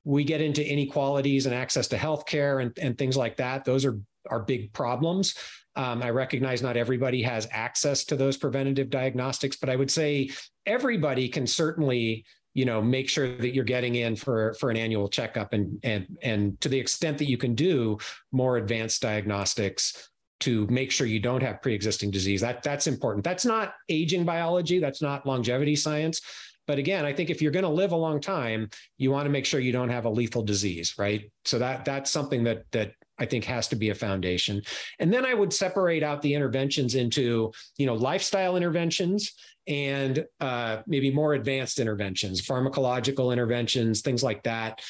[0.03, 3.63] we get into inequalities and access to healthcare and, and things like that.
[3.63, 5.35] Those are are big problems.
[5.75, 10.31] Um, I recognize not everybody has access to those preventative diagnostics, but I would say
[10.65, 15.07] everybody can certainly you know make sure that you're getting in for for an annual
[15.07, 17.97] checkup and and and to the extent that you can do
[18.31, 20.10] more advanced diagnostics
[20.41, 22.41] to make sure you don't have pre-existing disease.
[22.41, 23.23] That that's important.
[23.23, 24.79] That's not aging biology.
[24.79, 26.21] That's not longevity science.
[26.67, 29.29] But again, I think if you're going to live a long time, you want to
[29.31, 31.29] make sure you don't have a lethal disease, right?
[31.45, 34.61] So that that's something that that I think has to be a foundation.
[34.99, 39.33] And then I would separate out the interventions into, you know, lifestyle interventions
[39.67, 44.81] and uh, maybe more advanced interventions, pharmacological interventions, things like that.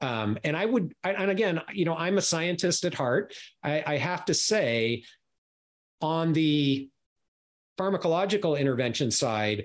[0.00, 3.34] Um, and I would, and again, you know, I'm a scientist at heart.
[3.62, 5.04] I, I have to say,
[6.00, 6.88] on the
[7.78, 9.64] pharmacological intervention side,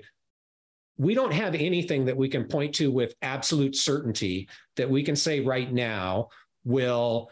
[0.98, 5.16] we don't have anything that we can point to with absolute certainty that we can
[5.16, 6.28] say right now
[6.64, 7.30] will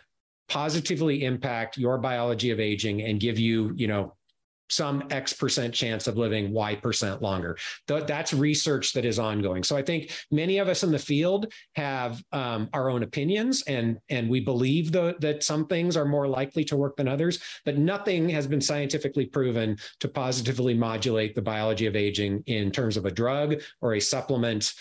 [0.49, 4.15] positively impact your biology of aging and give you, you know,
[4.71, 7.57] some X percent chance of living Y percent longer.
[7.87, 9.63] That's research that is ongoing.
[9.63, 13.99] So I think many of us in the field have um, our own opinions, and
[14.09, 17.79] and we believe the, that some things are more likely to work than others, but
[17.79, 23.05] nothing has been scientifically proven to positively modulate the biology of aging in terms of
[23.05, 24.73] a drug or a supplement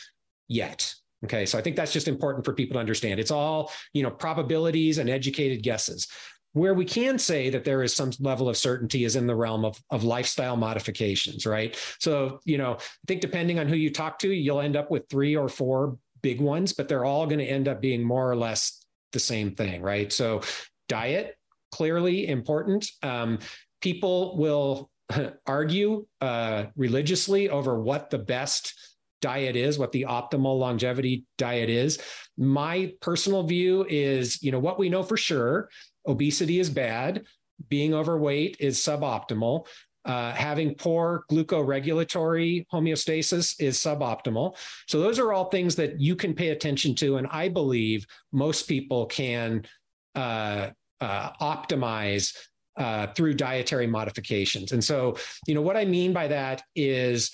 [0.48, 0.94] yet.
[1.24, 3.18] Okay, so I think that's just important for people to understand.
[3.18, 6.08] It's all, you know, probabilities and educated guesses.
[6.54, 9.66] Where we can say that there is some level of certainty is in the realm
[9.66, 11.76] of, of lifestyle modifications, right?
[12.00, 15.10] So, you know, I think depending on who you talk to, you'll end up with
[15.10, 18.36] three or four big ones, but they're all going to end up being more or
[18.36, 20.14] less the same thing, right?
[20.14, 20.42] So,
[20.88, 21.38] diet,
[21.72, 22.88] clearly important.
[23.02, 23.40] Um,
[23.82, 24.92] people will
[25.48, 28.74] argue uh, religiously over what the best
[29.22, 32.00] diet is, what the optimal longevity diet is.
[32.38, 35.70] My personal view is, you know, what we know for sure
[36.06, 37.24] obesity is bad,
[37.70, 39.68] being overweight is suboptimal.
[40.06, 44.54] Uh, having poor glucoregulatory homeostasis is suboptimal.
[44.86, 47.16] So, those are all things that you can pay attention to.
[47.16, 49.64] And I believe most people can
[50.14, 52.36] uh, uh, optimize
[52.78, 54.72] uh, through dietary modifications.
[54.72, 55.16] And so,
[55.48, 57.32] you know, what I mean by that is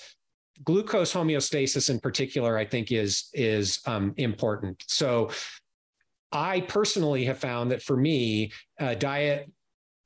[0.64, 4.84] glucose homeostasis in particular, I think is, is um, important.
[4.86, 5.30] So,
[6.32, 9.50] I personally have found that for me, uh, diet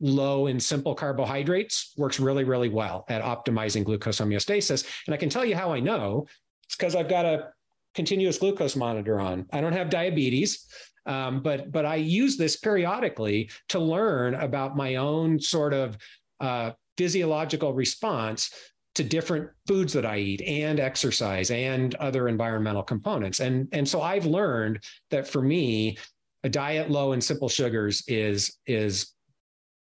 [0.01, 4.87] low in simple carbohydrates works really, really well at optimizing glucose homeostasis.
[5.07, 6.27] And I can tell you how I know
[6.65, 7.49] it's because I've got a
[7.95, 9.47] continuous glucose monitor on.
[9.53, 10.67] I don't have diabetes.
[11.07, 15.99] Um, but but I use this periodically to learn about my own sort of
[16.41, 18.51] uh, physiological response
[18.95, 23.41] to different foods that I eat and exercise and other environmental components.
[23.41, 25.99] And, and so I've learned that for me,
[26.45, 29.13] a diet low in simple sugars is is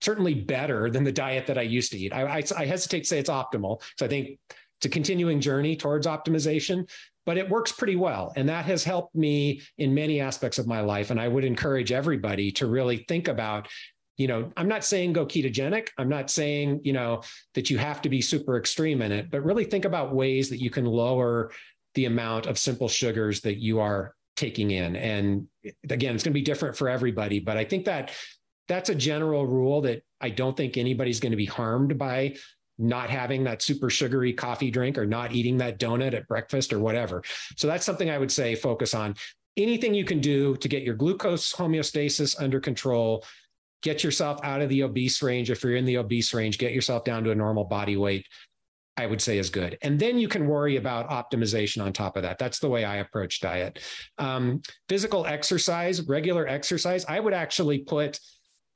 [0.02, 2.12] certainly better than the diet that I used to eat.
[2.12, 3.82] I, I, I hesitate to say it's optimal.
[3.98, 4.38] So I think
[4.78, 6.88] it's a continuing journey towards optimization,
[7.26, 8.32] but it works pretty well.
[8.34, 11.10] And that has helped me in many aspects of my life.
[11.10, 13.68] And I would encourage everybody to really think about
[14.16, 15.88] you know, I'm not saying go ketogenic.
[15.96, 17.22] I'm not saying, you know,
[17.54, 20.60] that you have to be super extreme in it, but really think about ways that
[20.60, 21.52] you can lower
[21.94, 24.96] the amount of simple sugars that you are taking in.
[24.96, 25.46] And
[25.88, 28.12] again, it's going to be different for everybody, but I think that
[28.68, 32.36] that's a general rule that I don't think anybody's going to be harmed by
[32.78, 36.78] not having that super sugary coffee drink or not eating that donut at breakfast or
[36.78, 37.22] whatever.
[37.56, 39.14] So that's something I would say focus on.
[39.58, 43.24] Anything you can do to get your glucose homeostasis under control,
[43.82, 45.50] get yourself out of the obese range.
[45.50, 48.26] If you're in the obese range, get yourself down to a normal body weight.
[48.96, 49.78] I would say is good.
[49.82, 52.38] And then you can worry about optimization on top of that.
[52.38, 53.78] That's the way I approach diet.
[54.18, 58.18] Um, physical exercise, regular exercise, I would actually put,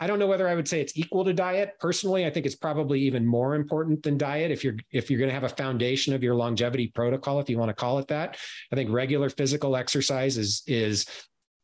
[0.00, 1.72] I don't know whether I would say it's equal to diet.
[1.79, 5.29] Personally, I think it's probably even more important than diet if you're if you're going
[5.29, 8.38] to have a foundation of your longevity protocol, if you want to call it that.
[8.72, 11.07] I think regular physical exercise is is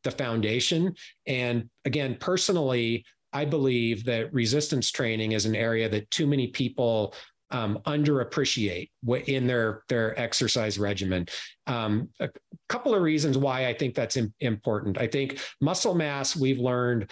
[0.03, 0.93] the foundation.
[1.25, 7.13] And again, personally, I believe that resistance training is an area that too many people
[7.51, 8.89] um, underappreciate
[9.27, 11.27] in their their exercise regimen.
[11.67, 12.29] Um, a
[12.69, 14.97] couple of reasons why I think that's important.
[14.97, 17.11] I think muscle mass we've learned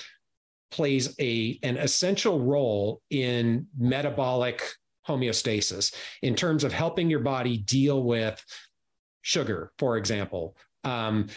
[0.72, 4.62] plays a an essential role in metabolic
[5.08, 8.44] homeostasis in terms of helping your body deal with
[9.22, 10.56] sugar, for example.
[10.84, 11.28] Um,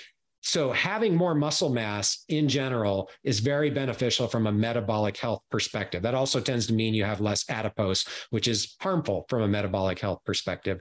[0.43, 6.03] so having more muscle mass in general is very beneficial from a metabolic health perspective.
[6.03, 10.01] That also tends to mean you have less adipose, which is harmful from a metabolic
[10.01, 10.81] health perspective.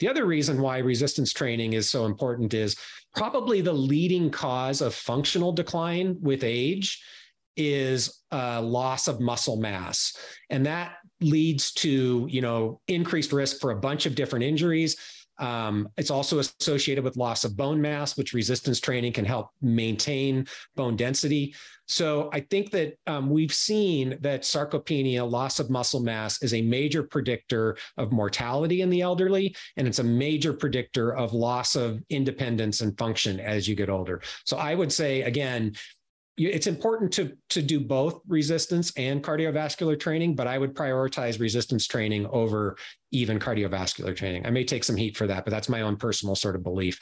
[0.00, 2.76] The other reason why resistance training is so important is
[3.14, 7.02] probably the leading cause of functional decline with age
[7.56, 10.14] is a loss of muscle mass.
[10.50, 14.96] And that leads to, you know, increased risk for a bunch of different injuries
[15.40, 20.46] um, it's also associated with loss of bone mass, which resistance training can help maintain
[20.76, 21.54] bone density.
[21.86, 26.62] So I think that um, we've seen that sarcopenia, loss of muscle mass, is a
[26.62, 32.00] major predictor of mortality in the elderly, and it's a major predictor of loss of
[32.10, 34.22] independence and function as you get older.
[34.44, 35.72] So I would say, again,
[36.48, 41.86] it's important to to do both resistance and cardiovascular training, but I would prioritize resistance
[41.86, 42.76] training over
[43.10, 44.46] even cardiovascular training.
[44.46, 46.98] I may take some heat for that, but that's my own personal sort of belief.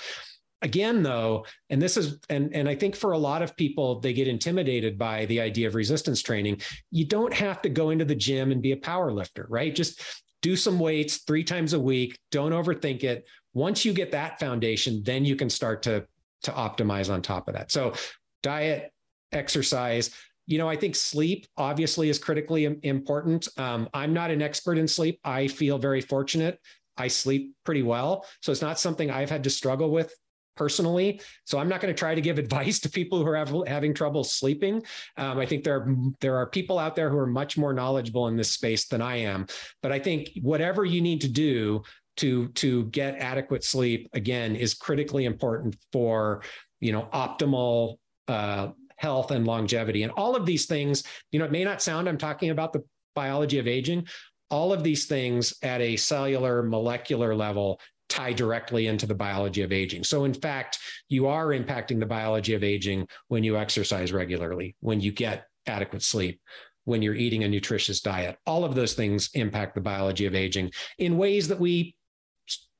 [0.60, 4.12] Again, though, and this is and and I think for a lot of people they
[4.12, 6.60] get intimidated by the idea of resistance training.
[6.90, 9.74] You don't have to go into the gym and be a power lifter, right?
[9.74, 10.02] Just
[10.42, 12.18] do some weights three times a week.
[12.30, 13.24] Don't overthink it.
[13.54, 16.06] Once you get that foundation, then you can start to
[16.42, 17.70] to optimize on top of that.
[17.70, 17.94] So
[18.42, 18.92] diet,
[19.32, 20.10] exercise.
[20.46, 23.48] You know, I think sleep obviously is critically important.
[23.58, 25.20] Um, I'm not an expert in sleep.
[25.24, 26.58] I feel very fortunate.
[26.96, 28.24] I sleep pretty well.
[28.42, 30.14] So it's not something I've had to struggle with
[30.56, 31.20] personally.
[31.44, 33.94] So I'm not going to try to give advice to people who are have, having
[33.94, 34.82] trouble sleeping.
[35.16, 38.28] Um, I think there are, there are people out there who are much more knowledgeable
[38.28, 39.46] in this space than I am.
[39.82, 41.82] But I think whatever you need to do
[42.18, 46.42] to to get adequate sleep again is critically important for
[46.80, 48.68] you know optimal uh,
[48.98, 50.02] health and longevity.
[50.02, 52.84] And all of these things, you know, it may not sound I'm talking about the
[53.14, 54.06] biology of aging.
[54.50, 59.72] All of these things at a cellular molecular level tie directly into the biology of
[59.72, 60.04] aging.
[60.04, 60.78] So, in fact,
[61.08, 66.02] you are impacting the biology of aging when you exercise regularly, when you get adequate
[66.02, 66.40] sleep,
[66.84, 68.36] when you're eating a nutritious diet.
[68.46, 71.94] All of those things impact the biology of aging in ways that we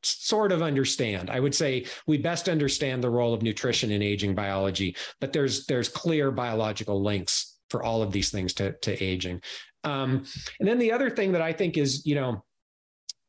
[0.03, 1.31] sort of understand.
[1.31, 5.67] I would say we best understand the role of nutrition in aging biology, but there's
[5.67, 9.43] there's clear biological links for all of these things to, to aging.
[9.85, 10.25] Um,
[10.59, 12.45] and then the other thing that I think is, you know,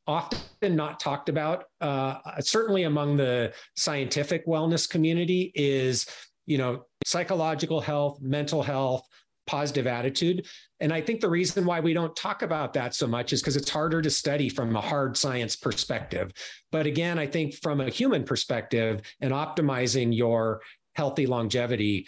[0.08, 6.08] often not talked about, uh, certainly among the scientific wellness community, is
[6.46, 9.08] you know psychological health, mental health,
[9.50, 10.46] positive attitude.
[10.80, 13.56] And I think the reason why we don't talk about that so much is because
[13.56, 16.32] it's harder to study from a hard science perspective.
[16.72, 20.62] But again, I think from a human perspective and optimizing your
[20.94, 22.08] healthy longevity,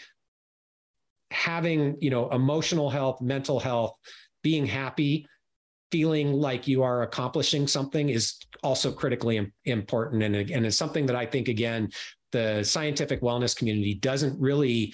[1.31, 3.95] having you know emotional health, mental health,
[4.43, 5.25] being happy,
[5.91, 11.15] feeling like you are accomplishing something is also critically important and, and it's something that
[11.15, 11.89] i think again
[12.31, 14.93] the scientific wellness community doesn't really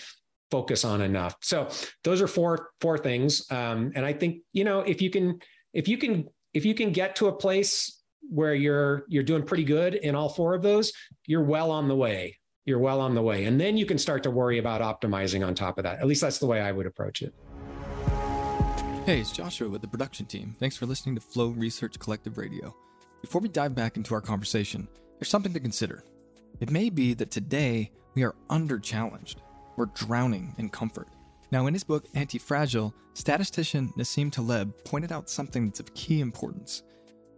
[0.51, 1.67] focus on enough so
[2.03, 5.39] those are four four things um, and i think you know if you can
[5.73, 9.63] if you can if you can get to a place where you're you're doing pretty
[9.63, 10.91] good in all four of those
[11.25, 14.23] you're well on the way you're well on the way and then you can start
[14.23, 16.85] to worry about optimizing on top of that at least that's the way i would
[16.85, 17.33] approach it
[19.07, 20.53] Hey, it's Joshua with the production team.
[20.59, 22.75] Thanks for listening to Flow Research Collective Radio.
[23.21, 24.85] Before we dive back into our conversation,
[25.17, 26.03] there's something to consider.
[26.59, 29.41] It may be that today we are under challenged.
[29.77, 31.07] We're drowning in comfort.
[31.51, 36.83] Now, in his book Antifragile, statistician Nassim Taleb pointed out something that's of key importance.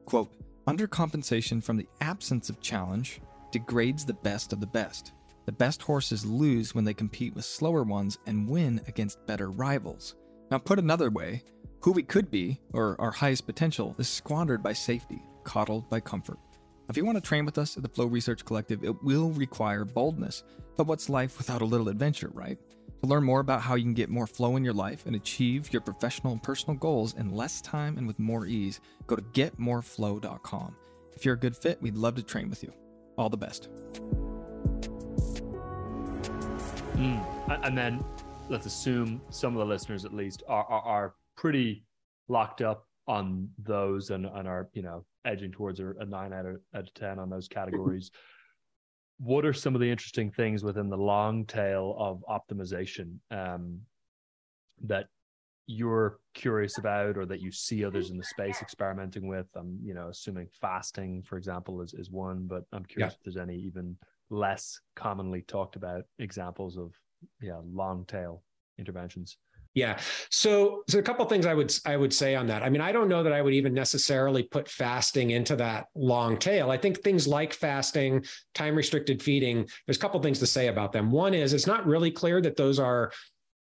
[0.06, 0.34] Quote,
[0.66, 3.20] undercompensation from the absence of challenge
[3.52, 5.12] degrades the best of the best.
[5.46, 10.16] The best horses lose when they compete with slower ones and win against better rivals.
[10.50, 11.44] Now, put another way,
[11.82, 16.40] who we could be, or our highest potential, is squandered by safety, coddled by comfort.
[16.88, 19.86] If you want to train with us at the Flow Research Collective, it will require
[19.86, 20.44] boldness.
[20.80, 22.58] But what's life without a little adventure, right?
[23.02, 25.74] To learn more about how you can get more flow in your life and achieve
[25.74, 30.78] your professional and personal goals in less time and with more ease, go to getmoreflow.com.
[31.12, 32.72] If you're a good fit, we'd love to train with you.
[33.18, 33.68] All the best.
[36.94, 37.66] Mm.
[37.66, 38.02] And then
[38.48, 41.84] let's assume some of the listeners at least are, are, are pretty
[42.30, 46.46] locked up on those and, and are you know edging towards a, a nine out
[46.46, 48.12] of, out of ten on those categories
[49.20, 53.80] what are some of the interesting things within the long tail of optimization um,
[54.82, 55.08] that
[55.68, 59.46] you're curious about or that you see others in the space experimenting with?
[59.56, 63.18] I'm you know assuming fasting for example is, is one but i'm curious yeah.
[63.18, 63.96] if there's any even
[64.30, 66.94] less commonly talked about examples of
[67.42, 68.44] yeah long tail
[68.78, 69.38] interventions
[69.76, 70.00] yeah.
[70.32, 72.64] So, so a couple things I would I would say on that.
[72.64, 76.38] I mean, I don't know that I would even necessarily put fasting into that long
[76.38, 76.72] tail.
[76.72, 80.92] I think things like fasting, time restricted feeding, there's a couple things to say about
[80.92, 81.12] them.
[81.12, 83.12] One is it's not really clear that those are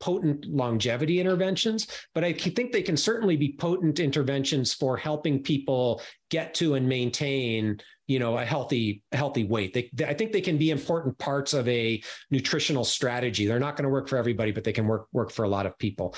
[0.01, 6.01] potent longevity interventions, but I think they can certainly be potent interventions for helping people
[6.29, 9.73] get to and maintain you know a healthy healthy weight.
[9.73, 12.01] They, they, i think they can be important parts of a
[12.31, 13.45] nutritional strategy.
[13.45, 15.65] They're not going to work for everybody but they can work work for a lot
[15.65, 16.15] of people.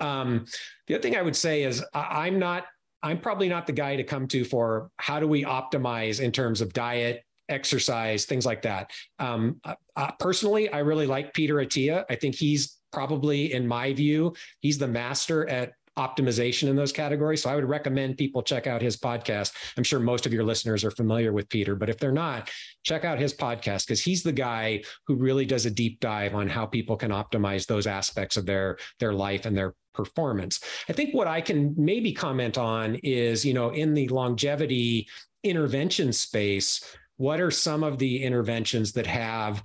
[0.00, 0.46] Um,
[0.86, 2.64] the other thing i would say is I, i'm not
[3.02, 6.60] i'm probably not the guy to come to for how do we optimize in terms
[6.60, 8.90] of diet exercise things like that.
[9.18, 12.04] Um, uh, personally i really like peter attia.
[12.10, 17.42] I think he's probably in my view he's the master at optimization in those categories.
[17.42, 19.52] So I would recommend people check out his podcast.
[19.76, 22.50] I'm sure most of your listeners are familiar with Peter, but if they're not,
[22.84, 26.48] check out his podcast because he's the guy who really does a deep dive on
[26.48, 30.60] how people can optimize those aspects of their their life and their performance.
[30.88, 35.08] I think what I can maybe comment on is, you know, in the longevity
[35.42, 39.62] intervention space, what are some of the interventions that have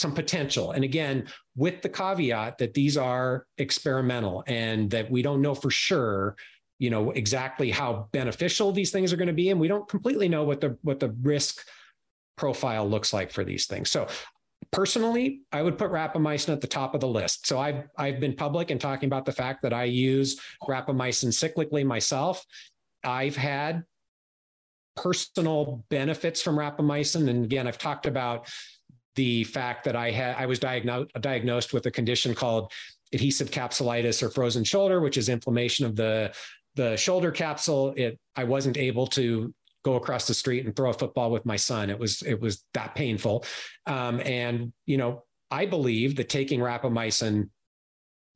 [0.00, 0.72] some potential.
[0.72, 1.26] And again,
[1.56, 6.36] with the caveat that these are experimental and that we don't know for sure
[6.80, 10.28] you know exactly how beneficial these things are going to be and we don't completely
[10.28, 11.64] know what the what the risk
[12.36, 13.90] profile looks like for these things.
[13.90, 14.08] So
[14.72, 17.46] personally i would put rapamycin at the top of the list.
[17.46, 21.84] So i've i've been public and talking about the fact that i use rapamycin cyclically
[21.84, 22.44] myself.
[23.04, 23.84] I've had
[24.96, 27.28] personal benefits from rapamycin.
[27.28, 28.48] And again i've talked about
[29.16, 32.72] the fact that i had i was diagnosed diagnosed with a condition called
[33.12, 36.32] adhesive capsulitis or frozen shoulder which is inflammation of the
[36.74, 37.92] the shoulder capsule.
[37.96, 39.52] It i wasn't able to
[39.82, 41.90] go across the street and throw a football with my son.
[41.90, 43.44] It was it was that painful.
[43.86, 47.48] Um, and you know i believe that taking rapamycin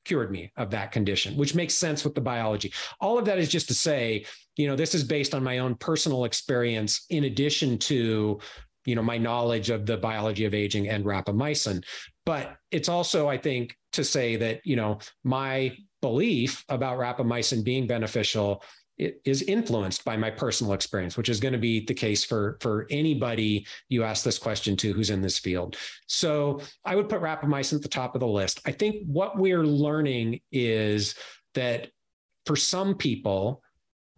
[0.05, 2.73] cured me of that condition which makes sense with the biology.
[3.01, 4.25] All of that is just to say
[4.57, 8.41] you know this is based on my own personal experience in addition to
[8.85, 11.83] you know my knowledge of the biology of aging and rapamycin
[12.25, 17.87] but it's also i think to say that you know my belief about rapamycin being
[17.87, 18.63] beneficial
[18.99, 22.87] is influenced by my personal experience, which is going to be the case for for
[22.91, 25.77] anybody you ask this question to who's in this field.
[26.07, 28.61] So I would put rapamycin at the top of the list.
[28.67, 31.17] I think what we're learning is
[31.55, 31.89] that
[32.47, 33.63] for some people,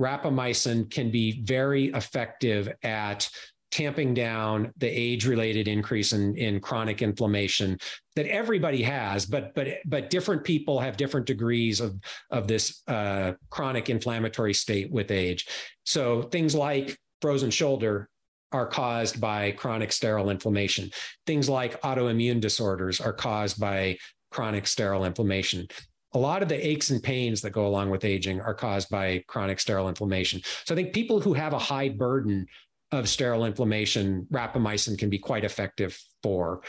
[0.01, 3.31] rapamycin can be very effective at
[3.77, 7.77] tamping down the age-related increase in, in chronic inflammation
[8.15, 11.91] that everybody has, but but but different people have different degrees of
[12.31, 15.47] of this uh, chronic inflammatory state with age.
[15.85, 18.09] So things like frozen shoulder
[18.53, 20.91] are caused by chronic sterile inflammation.
[21.27, 23.99] Things like autoimmune disorders are caused by
[24.31, 25.67] chronic sterile inflammation.
[26.15, 29.23] A lot of the aches and pains that go along with aging are caused by
[29.27, 30.41] chronic sterile inflammation.
[30.65, 32.47] So I think people who have a high burden
[32.93, 36.63] of sterile inflammation, rapamycin can be quite effective for.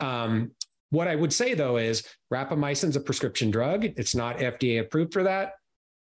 [0.00, 0.52] Um,
[0.90, 2.02] what I would say though is
[2.32, 3.84] rapamycin is a prescription drug.
[3.84, 5.52] It's not FDA approved for that.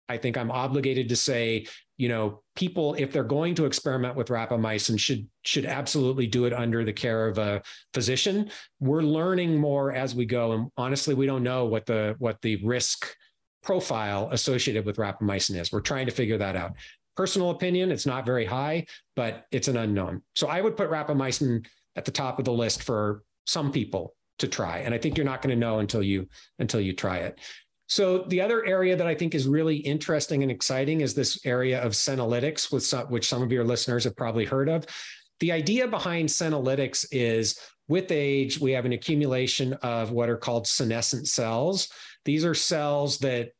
[0.09, 4.27] I think I'm obligated to say, you know, people if they're going to experiment with
[4.27, 7.61] rapamycin should should absolutely do it under the care of a
[7.93, 8.49] physician.
[8.79, 12.63] We're learning more as we go, and honestly, we don't know what the what the
[12.63, 13.13] risk
[13.63, 15.73] profile associated with rapamycin is.
[15.73, 16.73] We're trying to figure that out
[17.17, 20.21] personal opinion, it's not very high, but it's an unknown.
[20.35, 21.65] So I would put rapamycin
[21.95, 24.79] at the top of the list for some people to try.
[24.79, 26.27] And I think you're not going to know until you
[26.59, 27.39] until you try it.
[27.87, 31.81] So the other area that I think is really interesting and exciting is this area
[31.81, 34.85] of senolytics, with some, which some of your listeners have probably heard of.
[35.39, 37.57] The idea behind senolytics is
[37.87, 41.87] with age, we have an accumulation of what are called senescent cells.
[42.25, 43.51] These are cells that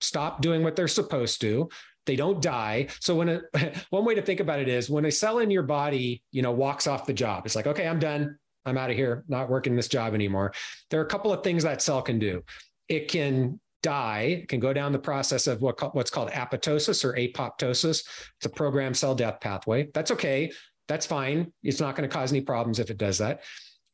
[0.00, 1.70] stop doing what they're supposed to
[2.06, 2.88] they don't die.
[3.00, 3.40] So when a,
[3.90, 6.52] one way to think about it is when a cell in your body you know
[6.52, 8.38] walks off the job it's like okay i'm done.
[8.66, 9.24] I'm out of here.
[9.28, 10.54] Not working this job anymore.
[10.88, 12.42] There are a couple of things that cell can do.
[12.88, 17.12] It can die it can go down the process of what, what's called apoptosis or
[17.12, 18.02] apoptosis.
[18.38, 19.88] It's a programmed cell death pathway.
[19.92, 20.50] That's okay.
[20.88, 21.52] That's fine.
[21.62, 23.42] It's not going to cause any problems if it does that.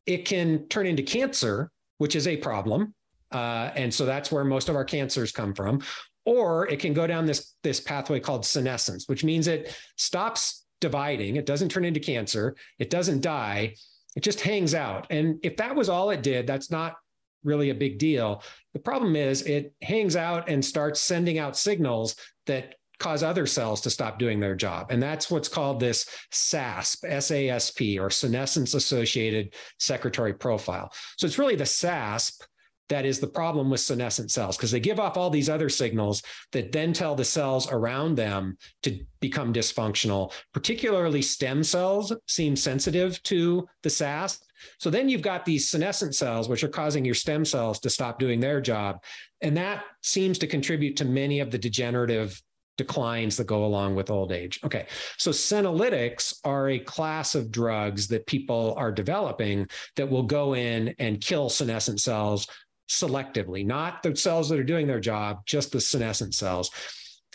[0.06, 2.94] It can turn into cancer which is a problem.
[3.30, 5.82] Uh, and so that's where most of our cancers come from
[6.24, 11.36] or it can go down this this pathway called senescence which means it stops dividing
[11.36, 13.74] it doesn't turn into cancer it doesn't die
[14.16, 15.06] it just hangs out.
[15.10, 16.96] And if that was all it did that's not
[17.42, 18.42] really a big deal.
[18.74, 22.16] The problem is it hangs out and starts sending out signals
[22.46, 24.88] that cause other cells to stop doing their job.
[24.90, 30.92] And that's what's called this SASP SASP or senescence associated secretory profile.
[31.16, 32.42] So it's really the SASP
[32.91, 36.22] that is the problem with senescent cells because they give off all these other signals
[36.53, 40.32] that then tell the cells around them to become dysfunctional.
[40.53, 44.41] Particularly stem cells seem sensitive to the SASP.
[44.78, 48.18] So then you've got these senescent cells, which are causing your stem cells to stop
[48.18, 49.03] doing their job.
[49.41, 52.43] And that seems to contribute to many of the degenerative
[52.76, 54.59] declines that go along with old age.
[54.64, 54.86] Okay,
[55.18, 59.66] so senolytics are a class of drugs that people are developing
[59.97, 62.49] that will go in and kill senescent cells
[62.91, 66.70] selectively, not the cells that are doing their job, just the senescent cells.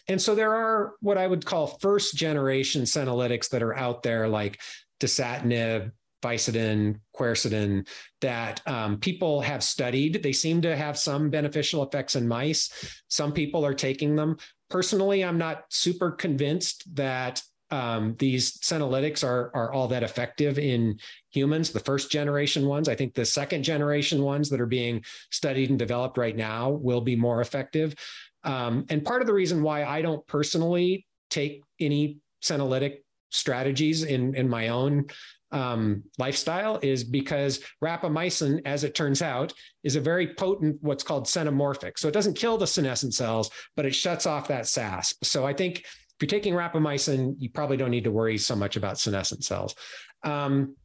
[0.08, 4.28] And so there are what I would call first generation senolytics that are out there,
[4.28, 4.62] like
[4.99, 5.91] dasatinib,
[6.22, 7.88] fisetin, quercetin,
[8.22, 10.22] that um, people have studied.
[10.22, 12.70] They seem to have some beneficial effects in mice.
[13.08, 14.38] Some people are taking them.
[14.70, 17.41] Personally, I'm not super convinced that
[17.72, 20.99] um, these senolytics are are all that effective in
[21.36, 21.71] humans.
[21.71, 25.79] The first generation ones, I think the second generation ones that are being studied and
[25.79, 27.95] developed right now will be more effective.
[28.43, 32.99] Um, and part of the reason why I don't personally take any senolytic
[33.31, 35.07] strategies in in my own
[35.51, 41.25] um, lifestyle is because rapamycin, as it turns out, is a very potent what's called
[41.25, 41.97] senomorphic.
[41.97, 45.13] So it doesn't kill the senescent cells, but it shuts off that SASP.
[45.23, 48.75] So I think if you're taking rapamycin, you probably don't need to worry so much
[48.75, 49.75] about senescent cells.
[50.23, 50.75] Um,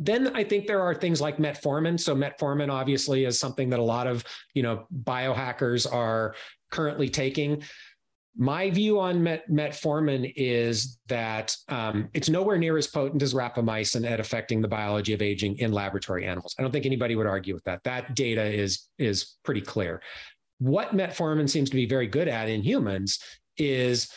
[0.00, 2.00] then I think there are things like metformin.
[2.00, 4.24] So metformin obviously is something that a lot of
[4.54, 6.34] you know biohackers are
[6.70, 7.62] currently taking.
[8.36, 14.08] My view on met, metformin is that um, it's nowhere near as potent as rapamycin
[14.08, 16.54] at affecting the biology of aging in laboratory animals.
[16.58, 17.82] I don't think anybody would argue with that.
[17.84, 20.00] That data is is pretty clear.
[20.58, 23.18] What metformin seems to be very good at in humans
[23.58, 24.08] is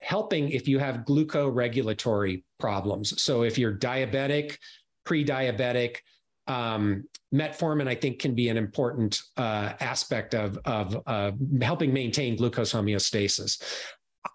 [0.00, 3.22] helping if you have glucoregulatory problems.
[3.22, 4.56] So if you're diabetic,
[5.04, 5.98] pre-diabetic,
[6.46, 12.36] um, metformin, I think, can be an important uh, aspect of, of uh, helping maintain
[12.36, 13.62] glucose homeostasis.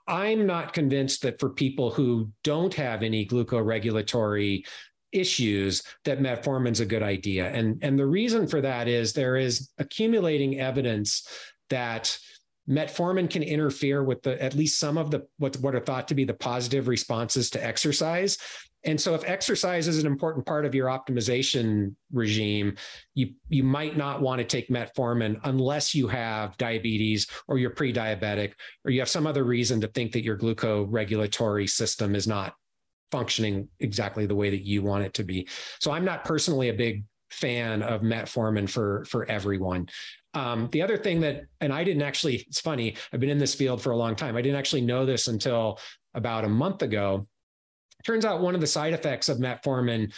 [0.07, 4.65] I'm not convinced that for people who don't have any glucoregulatory
[5.11, 7.49] issues that metformin's a good idea.
[7.49, 11.28] And, and the reason for that is there is accumulating evidence
[11.70, 12.18] that
[12.70, 16.15] metformin can interfere with the at least some of the what, what are thought to
[16.15, 18.38] be the positive responses to exercise
[18.84, 22.76] and so if exercise is an important part of your optimization regime,
[23.16, 28.54] you you might not want to take metformin unless you have diabetes or you're pre-diabetic
[28.86, 32.54] or you have some other reason to think that your glucoregulatory system is not
[33.12, 35.48] functioning exactly the way that you want it to be.
[35.80, 39.88] So I'm not personally a big fan of metformin for for everyone.
[40.34, 43.56] Um, the other thing that, and I didn't actually, it's funny, I've been in this
[43.56, 44.38] field for a long time.
[44.38, 45.80] I didn't actually know this until
[46.14, 47.28] about a month ago
[48.08, 50.14] Turns out one of the side effects of metformin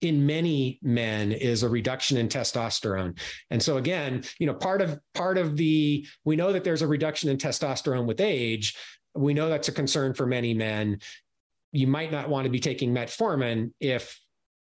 [0.00, 3.18] in many men is a reduction in testosterone.
[3.50, 6.86] And so again, you know, part of part of the we know that there's a
[6.86, 8.74] reduction in testosterone with age.
[9.14, 11.00] We know that's a concern for many men.
[11.70, 14.18] You might not want to be taking metformin if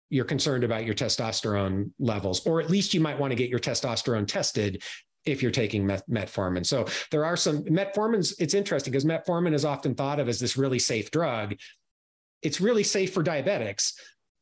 [0.10, 3.60] you're concerned about your testosterone levels, or at least you might want to get your
[3.60, 4.84] testosterone tested
[5.26, 6.66] if you're taking met- metformin.
[6.66, 8.34] So there are some metformins.
[8.40, 11.56] It's interesting because metformin is often thought of as this really safe drug
[12.44, 13.94] it's really safe for diabetics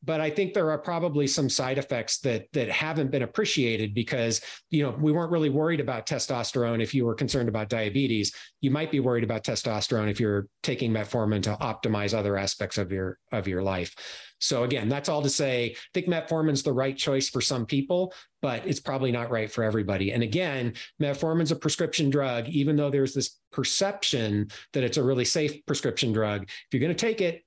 [0.03, 4.41] but I think there are probably some side effects that that haven't been appreciated because
[4.69, 8.33] you know we weren't really worried about testosterone if you were concerned about diabetes.
[8.61, 12.91] You might be worried about testosterone if you're taking metformin to optimize other aspects of
[12.91, 13.95] your of your life.
[14.39, 15.75] So again, that's all to say.
[15.75, 19.63] I think metformin's the right choice for some people, but it's probably not right for
[19.63, 20.13] everybody.
[20.13, 25.25] And again, metformin's a prescription drug, even though there's this perception that it's a really
[25.25, 26.45] safe prescription drug.
[26.45, 27.43] If you're going to take it,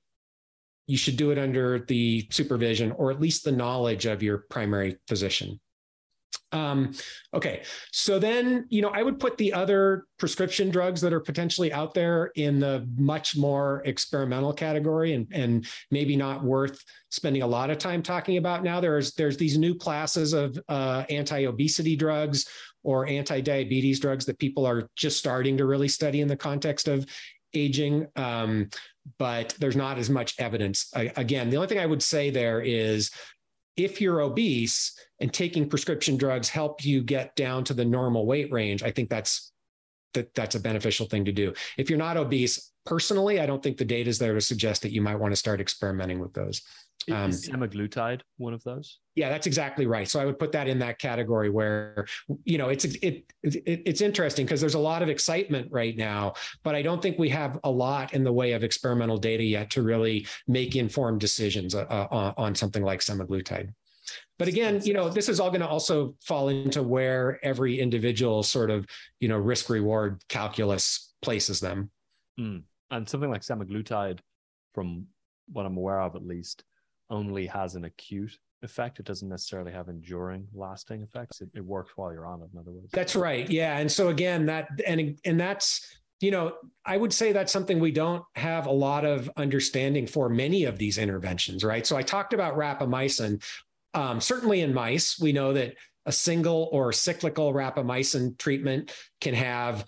[0.86, 4.96] you should do it under the supervision or at least the knowledge of your primary
[5.08, 5.60] physician.
[6.54, 6.94] Um,
[7.32, 11.72] okay, so then you know I would put the other prescription drugs that are potentially
[11.72, 16.80] out there in the much more experimental category, and and maybe not worth
[17.10, 18.80] spending a lot of time talking about now.
[18.80, 22.46] There's there's these new classes of uh, anti-obesity drugs
[22.84, 27.04] or anti-diabetes drugs that people are just starting to really study in the context of
[27.54, 28.06] aging.
[28.14, 28.68] Um,
[29.18, 30.90] but there's not as much evidence.
[30.94, 33.10] I, again, the only thing I would say there is
[33.76, 38.52] if you're obese and taking prescription drugs help you get down to the normal weight
[38.52, 39.52] range, I think that's
[40.14, 41.52] that that's a beneficial thing to do.
[41.76, 44.92] If you're not obese, personally, I don't think the data is there to suggest that
[44.92, 46.62] you might want to start experimenting with those.
[47.10, 48.98] Um, is semaglutide one of those?
[49.14, 50.08] Yeah, that's exactly right.
[50.08, 52.06] So I would put that in that category where
[52.44, 56.34] you know it's it, it it's interesting because there's a lot of excitement right now,
[56.62, 59.70] but I don't think we have a lot in the way of experimental data yet
[59.70, 63.72] to really make informed decisions uh, uh, on something like semaglutide.
[64.38, 68.42] But again, you know, this is all going to also fall into where every individual
[68.42, 68.86] sort of
[69.20, 71.90] you know risk reward calculus places them.
[72.38, 72.62] Mm.
[72.90, 74.20] And something like semaglutide,
[74.74, 75.06] from
[75.52, 76.64] what I'm aware of at least,
[77.10, 78.98] only has an acute effect.
[78.98, 81.40] It doesn't necessarily have enduring, lasting effects.
[81.40, 82.48] It, it works while you're on it.
[82.52, 83.48] In other words, that's right.
[83.48, 85.86] Yeah, and so again, that and and that's
[86.20, 86.54] you know,
[86.86, 90.78] I would say that's something we don't have a lot of understanding for many of
[90.78, 91.86] these interventions, right?
[91.86, 93.42] So I talked about rapamycin.
[93.92, 95.74] Um, certainly in mice, we know that
[96.06, 99.84] a single or cyclical rapamycin treatment can have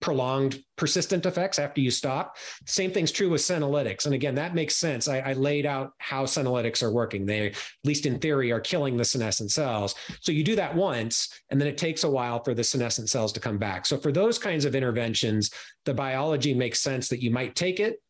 [0.00, 2.36] prolonged persistent effects after you stop.
[2.66, 4.06] Same thing's true with senolytics.
[4.06, 5.08] And again, that makes sense.
[5.08, 7.26] I, I, laid out how senolytics are working.
[7.26, 9.96] They, at least in theory, are killing the senescent cells.
[10.20, 13.32] So you do that once, and then it takes a while for the senescent cells
[13.32, 13.86] to come back.
[13.86, 15.50] So for those kinds of interventions,
[15.84, 18.00] the biology makes sense that you might take it,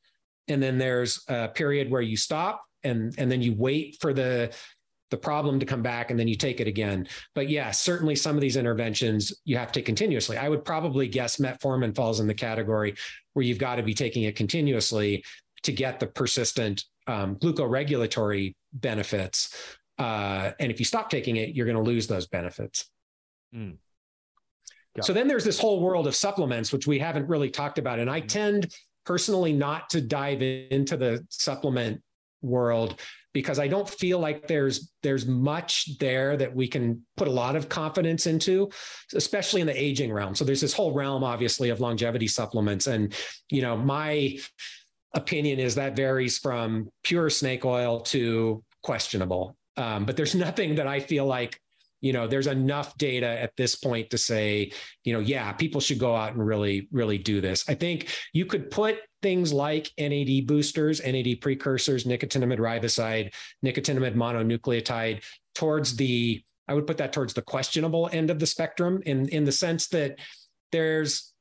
[0.49, 4.55] and then there's a period where you stop, and, and then you wait for the
[5.11, 7.09] the problem to come back and then you take it again.
[7.35, 10.37] But yeah, certainly some of these interventions you have to take continuously.
[10.37, 12.95] I would probably guess metformin falls in the category
[13.33, 15.25] where you've got to be taking it continuously
[15.63, 19.77] to get the persistent um, glucoregulatory benefits.
[19.99, 22.91] Uh, and if you stop taking it, you're going to lose those benefits.
[23.55, 23.77] Mm.
[25.01, 27.99] So then there's this whole world of supplements, which we haven't really talked about.
[27.99, 28.27] And I mm-hmm.
[28.27, 32.03] tend personally not to dive into the supplement
[32.43, 33.01] world
[33.33, 37.57] because I don't feel like there's there's much there that we can put a lot
[37.57, 38.71] of confidence into,
[39.15, 40.35] especially in the aging realm.
[40.35, 43.15] So there's this whole realm, obviously, of longevity supplements, and
[43.51, 44.39] you know my
[45.15, 49.57] opinion is that varies from pure snake oil to questionable.
[49.77, 51.61] Um, but there's nothing that I feel like
[52.01, 54.71] you know there's enough data at this point to say
[55.05, 58.47] you know yeah people should go out and really really do this i think you
[58.47, 63.33] could put things like nad boosters nad precursors nicotinamide riboside
[63.65, 65.23] nicotinamide mononucleotide
[65.55, 69.45] towards the i would put that towards the questionable end of the spectrum in in
[69.45, 70.19] the sense that
[70.73, 71.33] there's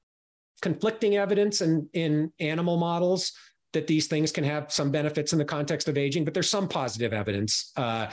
[0.61, 3.33] conflicting evidence in in animal models
[3.73, 6.67] that these things can have some benefits in the context of aging, but there's some
[6.67, 7.71] positive evidence.
[7.75, 8.07] Uh,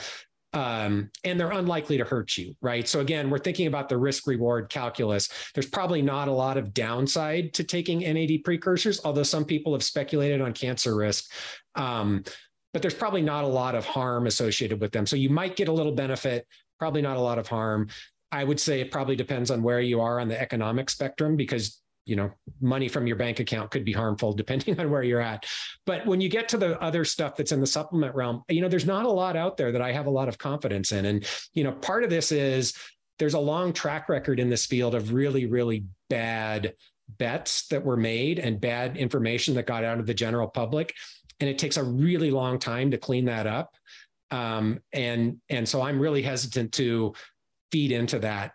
[0.55, 2.87] um, and they're unlikely to hurt you, right?
[2.87, 5.27] So again, we're thinking about the risk reward calculus.
[5.53, 9.83] There's probably not a lot of downside to taking NAD precursors, although some people have
[9.83, 11.29] speculated on cancer risk.
[11.75, 12.23] Um,
[12.71, 15.05] but there's probably not a lot of harm associated with them.
[15.05, 16.47] So you might get a little benefit,
[16.79, 17.89] probably not a lot of harm.
[18.31, 21.81] I would say it probably depends on where you are on the economic spectrum because
[22.05, 22.31] you know
[22.61, 25.45] money from your bank account could be harmful depending on where you're at.
[25.85, 28.69] But when you get to the other stuff that's in the supplement realm you know
[28.69, 31.05] there's not a lot out there that i have a lot of confidence in.
[31.05, 32.73] And you know part of this is
[33.19, 36.73] there's a long track record in this field of really really bad
[37.17, 40.93] bets that were made and bad information that got out of the general public.
[41.39, 43.75] And it takes a really long time to clean that up.
[44.31, 47.13] Um, and and so i'm really hesitant to
[47.71, 48.53] feed into that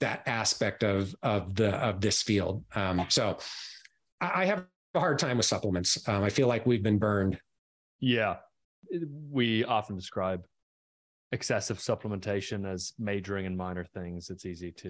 [0.00, 2.64] that aspect of of the of this field.
[2.74, 3.38] Um, so
[4.20, 6.08] I, I, have a hard time with supplements.
[6.08, 7.38] Um, I feel like we've been burned.
[8.00, 8.36] Yeah,
[9.30, 10.42] we often describe
[11.32, 14.30] excessive supplementation as majoring in minor things.
[14.30, 14.88] It's easy to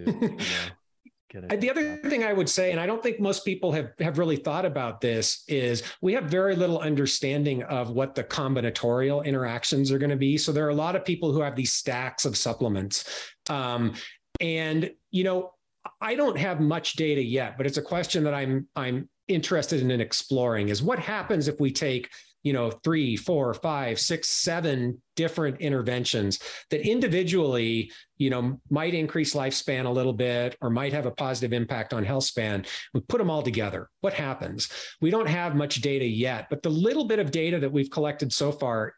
[1.35, 3.93] you know, the other thing I would say, and I don't think most people have,
[4.01, 9.25] have really thought about this, is we have very little understanding of what the combinatorial
[9.25, 10.39] interactions are going to be.
[10.39, 13.33] So there are a lot of people who have these stacks of supplements.
[13.49, 13.95] Um,
[14.41, 15.53] and you know,
[16.01, 20.01] I don't have much data yet, but it's a question that I'm I'm interested in
[20.01, 22.11] exploring is what happens if we take
[22.43, 26.39] you know three four five six seven different interventions
[26.71, 31.53] that individually you know might increase lifespan a little bit or might have a positive
[31.53, 32.65] impact on health span.
[32.93, 33.89] We put them all together.
[34.01, 34.69] What happens?
[35.01, 38.33] We don't have much data yet but the little bit of data that we've collected
[38.33, 38.95] so far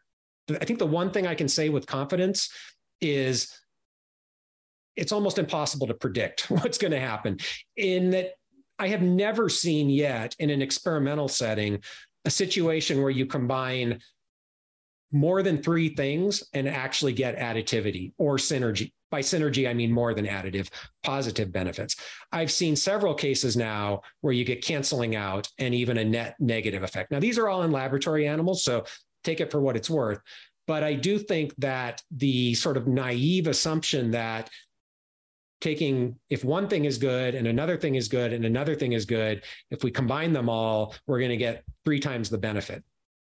[0.59, 2.49] i think the one thing i can say with confidence
[3.01, 3.49] is
[4.95, 7.37] it's almost impossible to predict what's going to happen.
[7.77, 8.33] In that,
[8.79, 11.79] I have never seen yet in an experimental setting
[12.25, 13.99] a situation where you combine
[15.11, 18.91] more than three things and actually get additivity or synergy.
[19.11, 20.69] By synergy, I mean more than additive,
[21.03, 21.95] positive benefits.
[22.31, 26.81] I've seen several cases now where you get canceling out and even a net negative
[26.81, 27.11] effect.
[27.11, 28.85] Now, these are all in laboratory animals, so
[29.23, 30.19] take it for what it's worth.
[30.65, 34.49] But I do think that the sort of naive assumption that
[35.63, 39.05] taking if one thing is good and another thing is good and another thing is
[39.05, 39.41] good
[39.71, 42.83] if we combine them all we're going to get three times the benefit.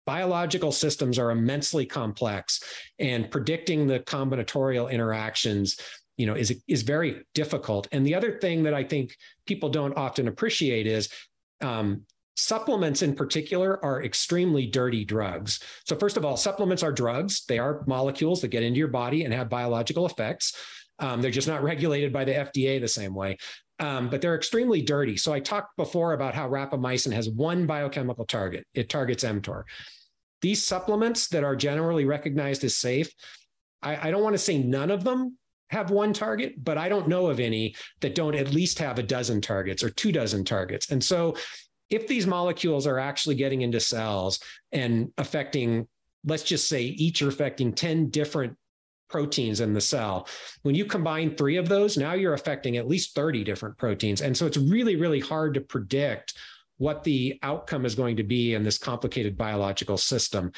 [0.07, 2.63] Biological systems are immensely complex
[2.99, 5.79] and predicting the combinatorial interactions
[6.17, 7.87] you know is is very difficult.
[7.93, 9.17] And the other thing that i think
[9.47, 11.09] people don't often appreciate is
[11.61, 12.03] um,
[12.35, 15.61] supplements in particular are extremely dirty drugs.
[15.85, 17.45] So first of all supplements are drugs.
[17.47, 20.55] They are molecules that get into your body and have biological effects
[20.99, 23.37] um, they're just not regulated by the FDA the same way.
[23.79, 25.17] Um, but they're extremely dirty.
[25.17, 28.67] So I talked before about how rapamycin has one biochemical target.
[28.73, 29.65] It targets mTOR.
[30.41, 33.13] These supplements that are generally recognized as safe,
[33.83, 35.37] I, I don't want to say none of them
[35.69, 39.03] have one target, but I don't know of any that don't at least have a
[39.03, 40.91] dozen targets or two dozen targets.
[40.91, 41.37] And so
[41.91, 44.41] if these molecules are actually getting into cells
[44.73, 45.87] and affecting,
[46.25, 48.57] let's just say each are affecting 10 different
[49.09, 50.29] proteins in the cell.
[50.63, 54.23] When you combine three of those, now you're affecting at least 30 different proteins.
[54.23, 56.35] And so it's really, really hard to predict
[56.79, 60.53] what the outcome is going to be in this complicated biological system.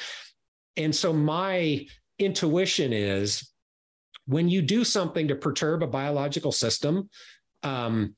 [0.75, 1.85] And so my
[2.17, 3.49] intuition is
[4.25, 7.09] when you do something to perturb a biological system,
[7.63, 8.15] um,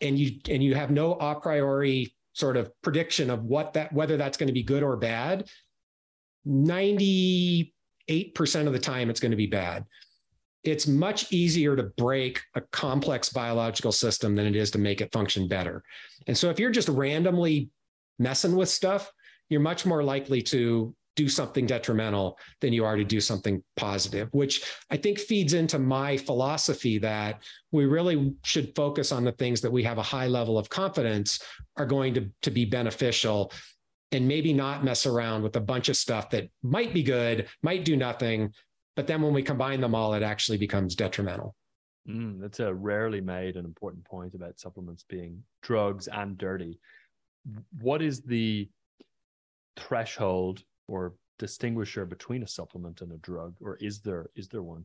[0.00, 4.16] and you and you have no a priori sort of prediction of what that whether
[4.16, 5.48] that's going to be good or bad,
[6.44, 7.73] 90
[8.08, 9.84] 8% of the time it's going to be bad.
[10.62, 15.12] It's much easier to break a complex biological system than it is to make it
[15.12, 15.82] function better.
[16.26, 17.68] And so if you're just randomly
[18.18, 19.12] messing with stuff,
[19.50, 24.28] you're much more likely to do something detrimental than you are to do something positive,
[24.32, 29.60] which I think feeds into my philosophy that we really should focus on the things
[29.60, 31.40] that we have a high level of confidence
[31.76, 33.52] are going to, to be beneficial
[34.14, 37.84] and maybe not mess around with a bunch of stuff that might be good, might
[37.84, 38.52] do nothing.
[38.96, 41.54] But then when we combine them all, it actually becomes detrimental.
[42.08, 46.78] Mm, that's a rarely made and important point about supplements being drugs and dirty.
[47.80, 48.68] What is the
[49.76, 54.84] threshold or distinguisher between a supplement and a drug, or is there is there one?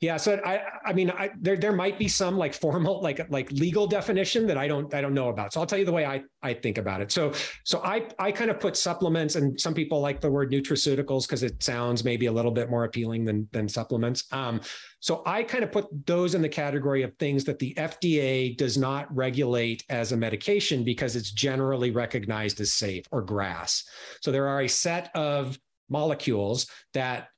[0.00, 3.50] Yeah, so I I mean I there there might be some like formal like like
[3.50, 5.52] legal definition that I don't I don't know about.
[5.52, 7.10] So I'll tell you the way I I think about it.
[7.10, 7.32] So
[7.64, 11.42] so I I kind of put supplements and some people like the word nutraceuticals because
[11.42, 14.24] it sounds maybe a little bit more appealing than than supplements.
[14.32, 14.60] Um
[15.00, 18.78] so I kind of put those in the category of things that the FDA does
[18.78, 23.84] not regulate as a medication because it's generally recognized as safe or GRAS.
[24.20, 27.28] So there are a set of molecules that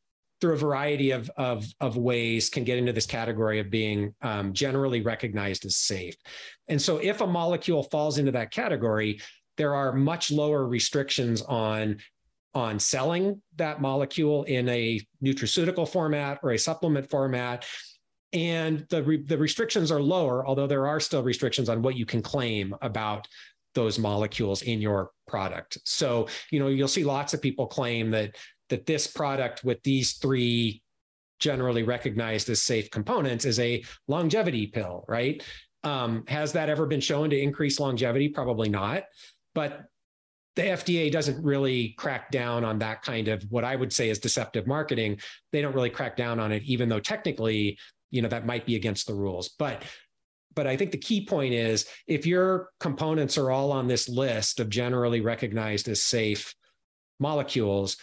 [0.41, 4.53] through a variety of, of, of ways can get into this category of being um,
[4.53, 6.17] generally recognized as safe.
[6.69, 9.21] And so if a molecule falls into that category,
[9.57, 11.99] there are much lower restrictions on
[12.53, 17.65] on selling that molecule in a nutraceutical format or a supplement format
[18.33, 22.05] and the re- the restrictions are lower although there are still restrictions on what you
[22.05, 23.29] can claim about
[23.75, 28.35] those molecules in your product so you know you'll see lots of people claim that
[28.71, 30.83] that this product with these three
[31.39, 35.43] generally recognized as safe components is a longevity pill, right?
[35.83, 38.29] Um, has that ever been shown to increase longevity?
[38.29, 39.05] Probably not.
[39.55, 39.83] But
[40.57, 44.19] the FDA doesn't really crack down on that kind of what I would say is
[44.19, 45.19] deceptive marketing.
[45.53, 47.79] They don't really crack down on it, even though technically,
[48.11, 49.51] you know, that might be against the rules.
[49.59, 49.85] But
[50.55, 54.59] but I think the key point is if your components are all on this list
[54.59, 56.55] of generally recognized as safe
[57.21, 57.97] molecules,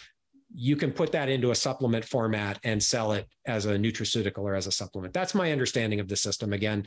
[0.54, 4.56] you can put that into a supplement format and sell it as a nutraceutical or
[4.56, 5.14] as a supplement.
[5.14, 6.54] That's my understanding of the system.
[6.54, 6.86] Again,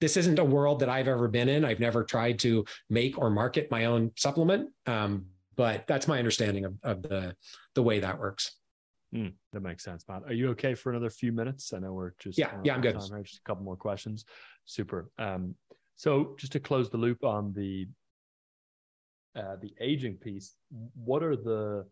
[0.00, 1.64] this isn't a world that I've ever been in.
[1.64, 5.26] I've never tried to make or market my own supplement, um,
[5.56, 7.34] but that's my understanding of, of, the
[7.74, 8.58] the way that works.
[9.14, 10.24] Mm, that makes sense, Matt.
[10.26, 11.72] Are you okay for another few minutes?
[11.72, 12.98] I know we're just yeah, yeah, I'm good.
[12.98, 13.24] Time, right?
[13.24, 14.24] Just a couple more questions.
[14.64, 15.10] Super.
[15.18, 15.54] Um,
[15.96, 17.86] so just to close the loop on the
[19.36, 20.54] uh, the aging piece,
[20.94, 21.86] what are the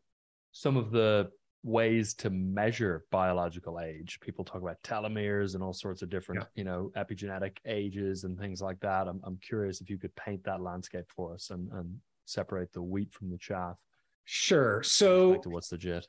[0.53, 1.31] some of the
[1.65, 4.19] ways to measure biological age.
[4.21, 6.47] People talk about telomeres and all sorts of different, yeah.
[6.55, 9.07] you know, epigenetic ages and things like that.
[9.07, 12.83] I'm, I'm curious if you could paint that landscape for us and, and separate the
[12.83, 13.77] wheat from the chaff.
[14.25, 14.83] Sure.
[14.83, 16.07] So what's the legit?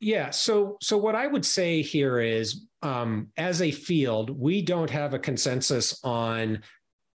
[0.00, 0.30] Yeah.
[0.30, 5.14] So, so what I would say here is, um, as a field, we don't have
[5.14, 6.60] a consensus on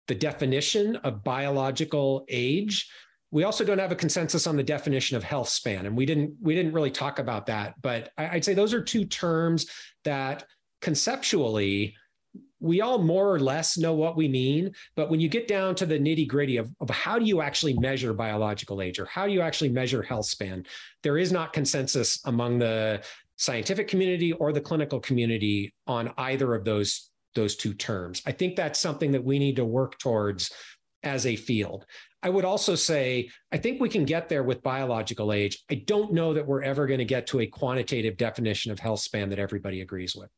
[0.07, 2.89] the definition of biological age
[3.31, 6.33] we also don't have a consensus on the definition of health span and we didn't
[6.41, 9.67] we didn't really talk about that but i'd say those are two terms
[10.03, 10.45] that
[10.81, 11.95] conceptually
[12.61, 15.85] we all more or less know what we mean but when you get down to
[15.85, 19.33] the nitty gritty of, of how do you actually measure biological age or how do
[19.33, 20.65] you actually measure health span
[21.03, 23.01] there is not consensus among the
[23.37, 28.21] scientific community or the clinical community on either of those those two terms.
[28.25, 30.51] I think that's something that we need to work towards
[31.03, 31.85] as a field
[32.21, 35.63] I would also say, I think we can get there with biological age.
[35.71, 38.99] I don't know that we're ever going to get to a quantitative definition of health
[38.99, 40.29] span that everybody agrees with.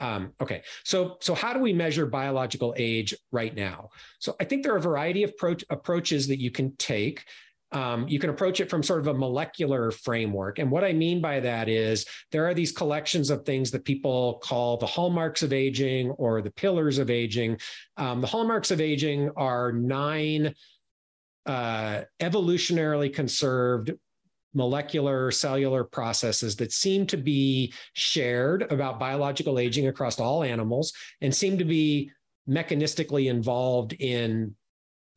[0.00, 3.90] Um, okay, so so how do we measure biological age right now?
[4.20, 7.24] So I think there are a variety of pro- approaches that you can take.
[7.72, 10.58] Um, you can approach it from sort of a molecular framework.
[10.58, 14.40] And what I mean by that is there are these collections of things that people
[14.42, 17.58] call the hallmarks of aging or the pillars of aging.
[17.96, 20.54] Um, the hallmarks of aging are nine
[21.44, 23.92] uh, evolutionarily conserved
[24.54, 31.34] molecular cellular processes that seem to be shared about biological aging across all animals and
[31.34, 32.10] seem to be
[32.48, 34.54] mechanistically involved in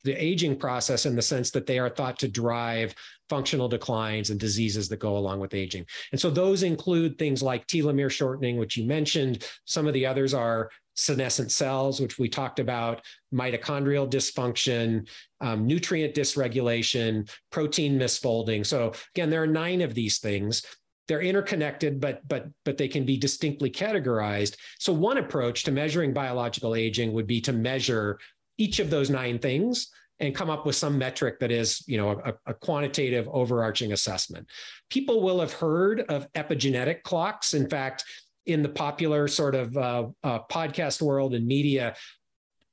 [0.04, 2.94] the aging process in the sense that they are thought to drive
[3.30, 5.86] functional declines and diseases that go along with aging.
[6.12, 9.48] And so those include things like telomere shortening, which you mentioned.
[9.66, 13.02] Some of the others are senescent cells, which we talked about,
[13.34, 15.08] mitochondrial dysfunction,
[15.40, 18.66] um, nutrient dysregulation, protein misfolding.
[18.66, 20.64] So again, there are nine of these things.
[21.08, 24.56] They're interconnected, but but but they can be distinctly categorized.
[24.80, 28.20] So one approach to measuring biological aging would be to measure
[28.62, 29.88] each of those nine things
[30.20, 34.48] and come up with some metric that is, you know, a, a, quantitative overarching assessment.
[34.90, 37.56] People will have heard of epigenetic clocks.
[37.56, 38.04] In fact,
[38.46, 41.96] in the popular sort of uh, uh, podcast world and media,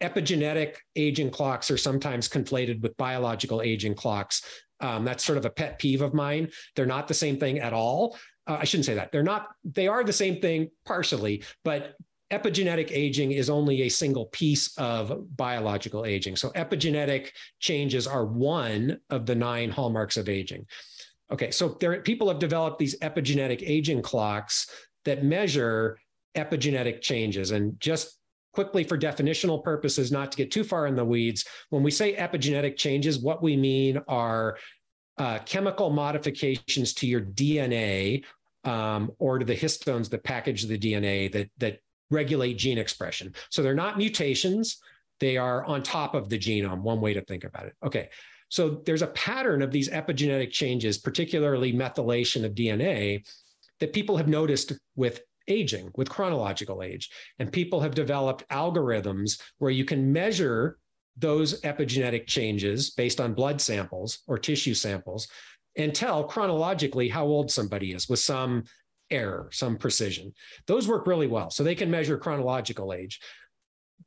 [0.03, 4.43] epigenetic aging clocks are sometimes conflated with biological aging clocks.
[4.81, 6.51] Um, that's sort of a pet peeve of mine.
[6.77, 8.19] They're not the same thing at all.
[8.47, 9.11] Uh, I shouldn't say that.
[9.11, 11.95] They're not, they are the same thing partially, but
[12.31, 16.37] epigenetic aging is only a single piece of biological aging.
[16.37, 20.67] So epigenetic changes are one of the nine hallmarks of aging.
[21.31, 24.71] Okay, so there people have developed these epigenetic aging clocks
[25.05, 25.99] that measure
[26.37, 27.51] epigenetic changes.
[27.51, 28.19] And just
[28.53, 32.15] quickly for definitional purposes, not to get too far in the weeds, when we say
[32.15, 34.59] epigenetic changes, what we mean are
[35.19, 38.25] uh, chemical modifications to your DNA
[38.65, 41.81] um, or to the histones that package the DNA that that
[42.11, 43.35] regulate gene expression.
[43.51, 44.79] So they're not mutations,
[45.21, 47.75] they are on top of the genome, one way to think about it.
[47.85, 48.09] Okay.
[48.51, 53.27] So there's a pattern of these epigenetic changes, particularly methylation of DNA,
[53.81, 57.11] that people have noticed with aging, with chronological age.
[57.39, 60.79] And people have developed algorithms where you can measure
[61.17, 65.29] those epigenetic changes based on blood samples or tissue samples
[65.77, 68.65] and tell chronologically how old somebody is with some
[69.11, 70.33] error, some precision.
[70.67, 71.51] Those work really well.
[71.51, 73.21] So they can measure chronological age.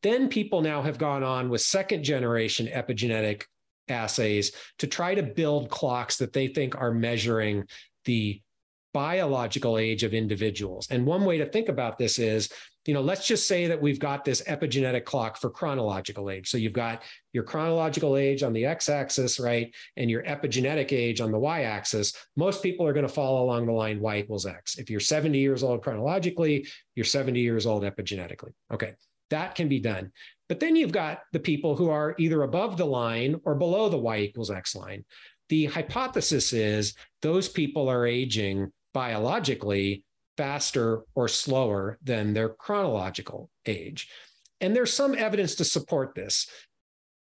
[0.03, 3.43] Then people now have gone on with second generation epigenetic
[3.87, 7.65] assays to try to build clocks that they think are measuring
[8.05, 8.41] the
[8.93, 10.87] biological age of individuals.
[10.89, 12.49] And one way to think about this is
[12.85, 16.49] you know, let's just say that we've got this epigenetic clock for chronological age.
[16.49, 19.73] So you've got your chronological age on the x axis, right?
[19.97, 22.13] And your epigenetic age on the y axis.
[22.35, 24.77] Most people are going to fall along the line y equals x.
[24.77, 28.51] If you're 70 years old chronologically, you're 70 years old epigenetically.
[28.73, 28.93] Okay,
[29.29, 30.11] that can be done.
[30.49, 33.97] But then you've got the people who are either above the line or below the
[33.97, 35.05] y equals x line.
[35.49, 40.03] The hypothesis is those people are aging biologically
[40.37, 44.09] faster or slower than their chronological age.
[44.59, 46.47] And there's some evidence to support this.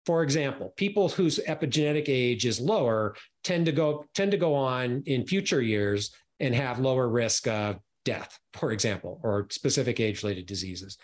[0.06, 5.04] For example, people whose epigenetic age is lower tend to go tend to go on
[5.06, 10.98] in future years and have lower risk of death, for example, or specific age-related diseases.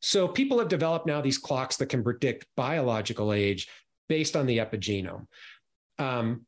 [0.00, 3.68] So people have developed now these clocks that can predict biological age
[4.08, 5.26] based on the epigenome.
[5.98, 6.46] Um,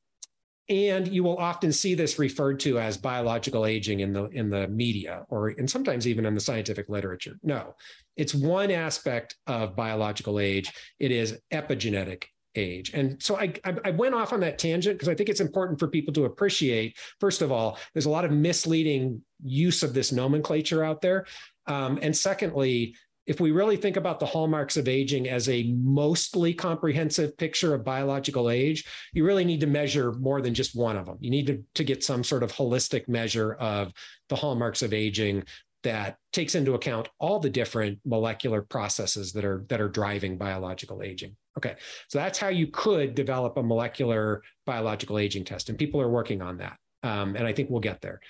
[0.68, 4.66] and you will often see this referred to as biological aging in the in the
[4.68, 7.38] media or and sometimes even in the scientific literature.
[7.42, 7.74] No
[8.16, 10.72] it's one aspect of biological age.
[10.98, 12.24] It is epigenetic
[12.56, 12.92] age.
[12.94, 13.52] And so i
[13.84, 16.96] i went off on that tangent because i think it's important for people to appreciate
[17.18, 21.26] first of all there's a lot of misleading use of this nomenclature out there.
[21.66, 22.94] Um, and secondly
[23.26, 27.84] if we really think about the hallmarks of aging as a mostly comprehensive picture of
[27.84, 31.16] biological age, you really need to measure more than just one of them.
[31.20, 33.92] You need to, to get some sort of holistic measure of
[34.28, 35.44] the hallmarks of aging
[35.84, 41.02] that takes into account all the different molecular processes that are that are driving biological
[41.02, 41.36] aging.
[41.56, 41.76] Okay,
[42.08, 46.42] so that's how you could develop a molecular biological aging test, and people are working
[46.42, 48.20] on that, um, and I think we'll get there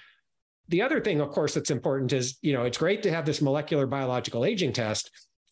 [0.69, 3.43] the other thing, of course, that's important is, you know, it's great to have this
[3.43, 5.11] molecular biological aging test,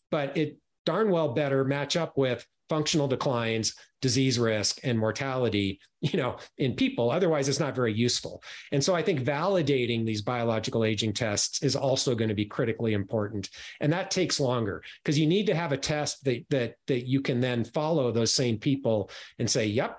[0.09, 6.17] but it darn well better match up with functional declines, disease risk, and mortality, you
[6.19, 7.11] know, in people.
[7.11, 8.41] Otherwise, it's not very useful.
[8.71, 12.93] And so I think validating these biological aging tests is also going to be critically
[12.93, 13.49] important.
[13.79, 17.21] And that takes longer because you need to have a test that that that you
[17.21, 19.09] can then follow those same people
[19.39, 19.97] and say, yep,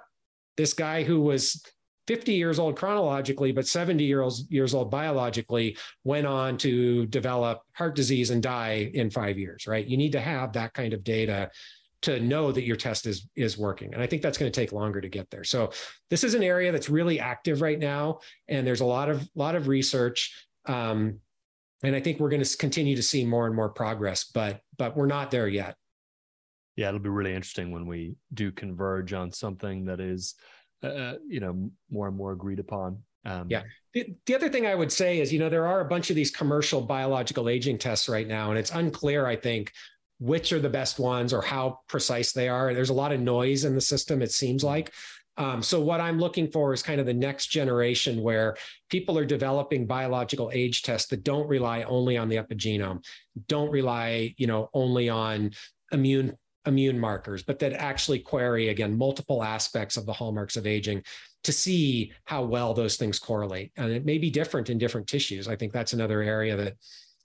[0.57, 1.63] this guy who was
[2.07, 7.95] 50 years old chronologically, but 70 years, years old biologically, went on to develop heart
[7.95, 9.87] disease and die in five years, right?
[9.87, 11.51] You need to have that kind of data
[12.05, 13.95] to know that your test is is working.
[13.95, 15.45] And i think that's going to take longer to get there.
[15.45, 15.71] So
[16.11, 19.55] this is an area that's really active right now and there's a lot of lot
[19.55, 21.19] of research um,
[21.83, 24.97] and i think we're going to continue to see more and more progress but but
[24.97, 25.77] we're not there yet.
[26.77, 30.35] Yeah it'll be really interesting when we do converge on something that is
[30.85, 33.03] uh, you know more and more agreed upon.
[33.27, 33.63] Um, yeah.
[33.95, 36.17] The, the other thing i would say is you know there are a bunch of
[36.17, 39.73] these commercial biological aging tests right now and it's unclear i think
[40.19, 42.73] which are the best ones or how precise they are.
[42.73, 44.71] There's a lot of noise in the system it seems mm-hmm.
[44.71, 44.93] like.
[45.37, 48.57] Um, so what I'm looking for is kind of the next generation where
[48.89, 53.05] people are developing biological age tests that don't rely only on the epigenome,
[53.49, 55.51] don't rely, you know, only on
[55.91, 61.03] immune immune markers, but that actually query again multiple aspects of the hallmarks of aging
[61.43, 63.71] to see how well those things correlate.
[63.77, 65.47] And it may be different in different tissues.
[65.47, 66.75] I think that's another area that,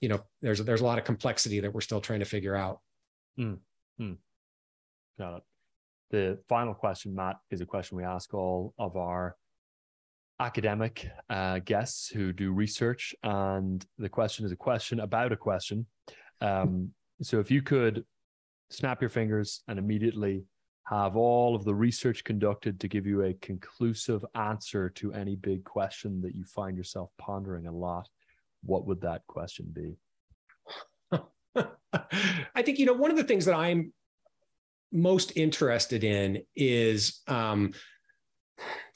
[0.02, 2.80] you know, there's there's a lot of complexity that we're still trying to figure out.
[3.40, 3.60] Mm,
[4.00, 4.18] mm.
[5.18, 5.44] Got it.
[6.12, 9.36] The final question, Matt, is a question we ask all of our
[10.40, 15.86] academic uh, guests who do research, and the question is a question about a question.
[16.42, 18.06] Um, so, if you could
[18.70, 20.44] snap your fingers and immediately
[20.90, 25.64] have all of the research conducted to give you a conclusive answer to any big
[25.64, 28.10] question that you find yourself pondering a lot,
[28.64, 29.96] what would that question be?
[31.54, 33.94] I think, you know, one of the things that I'm
[34.92, 37.74] most interested in is, um,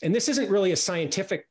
[0.01, 1.47] and this isn't really a scientific,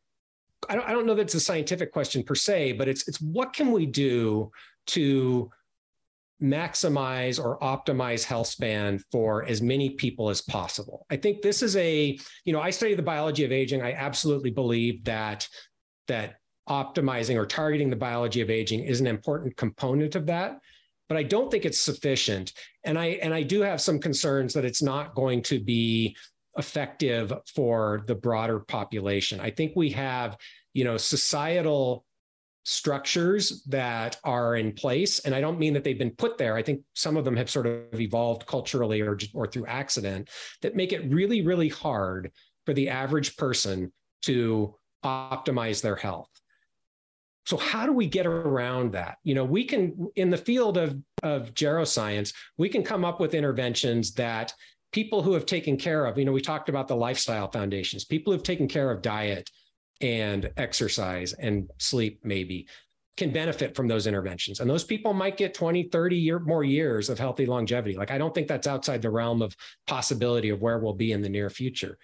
[0.68, 3.20] I don't, I don't know that it's a scientific question per se, but it's, it's
[3.20, 4.51] what can we do
[4.89, 5.51] to
[6.43, 11.07] maximize or optimize health span for as many people as possible.
[11.11, 13.82] I think this is a, you know, I study the biology of aging.
[13.82, 15.49] I absolutely believe that
[16.09, 16.36] that
[16.68, 20.59] optimizing or targeting the biology of aging is an important component of that
[21.12, 22.55] but I don't think it's sufficient.
[22.84, 26.16] And I and I do have some concerns that it's not going to be
[26.57, 29.38] effective for the broader population.
[29.38, 30.38] I think we have,
[30.72, 32.07] you know, societal
[32.65, 35.19] structures that are in place.
[35.21, 36.57] And i don't mean that they've been put there.
[36.57, 40.31] I think some of them have sort of evolved culturally or or through accident
[40.63, 42.31] that make it really really hard
[42.67, 43.93] for the average person
[44.23, 46.31] to optimize their health.
[47.45, 49.19] So how do we get around that?
[49.25, 53.35] You know we can in the field of of geroscience we can come up with
[53.35, 54.53] interventions that
[54.93, 58.33] people who have taken care of you know we talked about the lifestyle foundations people
[58.33, 59.49] who've taken care of diet
[60.03, 62.67] and exercise and sleep maybe
[63.17, 64.61] can benefit from those interventions.
[64.61, 67.97] And those people might get 20 30 year, more years of healthy longevity.
[67.97, 71.23] Like i don't think that's outside the realm of possibility of where we'll be in
[71.23, 71.99] the near future.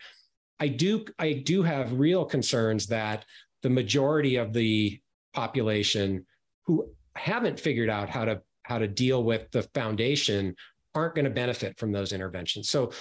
[0.60, 3.24] I do i do have real concerns that
[3.62, 5.00] the majority of the
[5.34, 6.26] population
[6.64, 10.54] who haven't figured out how to how to deal with the foundation
[10.94, 12.68] aren't going to benefit from those interventions.
[12.68, 12.92] So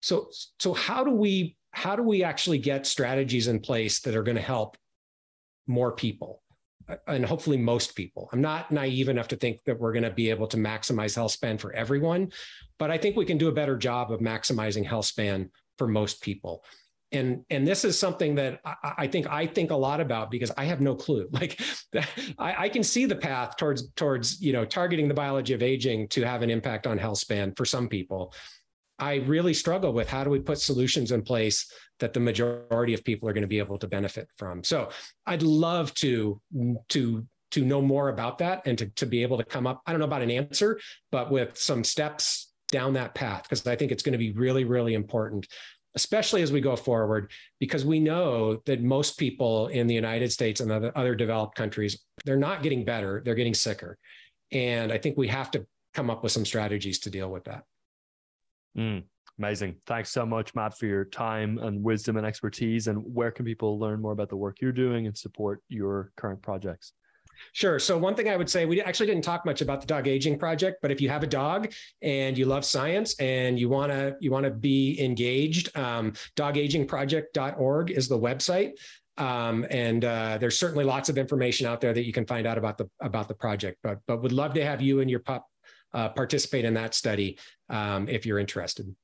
[0.00, 4.22] so so how do we how do we actually get strategies in place that are
[4.22, 4.76] going to help
[5.66, 6.42] more people
[6.88, 8.28] uh, and hopefully most people.
[8.32, 11.32] I'm not naive enough to think that we're going to be able to maximize health
[11.32, 12.32] span for everyone,
[12.78, 16.20] but I think we can do a better job of maximizing health span for most
[16.20, 16.64] people.
[17.12, 20.52] And and this is something that I, I think I think a lot about because
[20.56, 21.28] I have no clue.
[21.32, 21.60] Like
[22.38, 26.08] I, I can see the path towards towards you know targeting the biology of aging
[26.08, 28.32] to have an impact on health span for some people.
[29.00, 33.02] I really struggle with how do we put solutions in place that the majority of
[33.02, 34.62] people are going to be able to benefit from.
[34.62, 34.90] So
[35.26, 36.40] I'd love to
[36.90, 39.90] to to know more about that and to, to be able to come up, I
[39.90, 40.78] don't know about an answer,
[41.10, 44.64] but with some steps down that path, because I think it's going to be really,
[44.64, 45.48] really important,
[45.96, 50.60] especially as we go forward, because we know that most people in the United States
[50.60, 53.98] and other, other developed countries, they're not getting better, they're getting sicker.
[54.52, 57.64] And I think we have to come up with some strategies to deal with that.
[58.76, 59.04] Mm,
[59.38, 59.76] amazing.
[59.86, 62.86] Thanks so much, Matt, for your time and wisdom and expertise.
[62.86, 66.42] And where can people learn more about the work you're doing and support your current
[66.42, 66.92] projects?
[67.52, 67.78] Sure.
[67.78, 70.38] So one thing I would say, we actually didn't talk much about the dog aging
[70.38, 74.16] project, but if you have a dog and you love science and you want to
[74.20, 78.72] you want to be engaged, um, dogagingproject.org is the website.
[79.16, 82.58] Um, and uh, there's certainly lots of information out there that you can find out
[82.58, 83.78] about the about the project.
[83.82, 85.46] But but would love to have you and your pup
[85.92, 87.38] uh, participate in that study
[87.68, 88.94] um, if you're interested.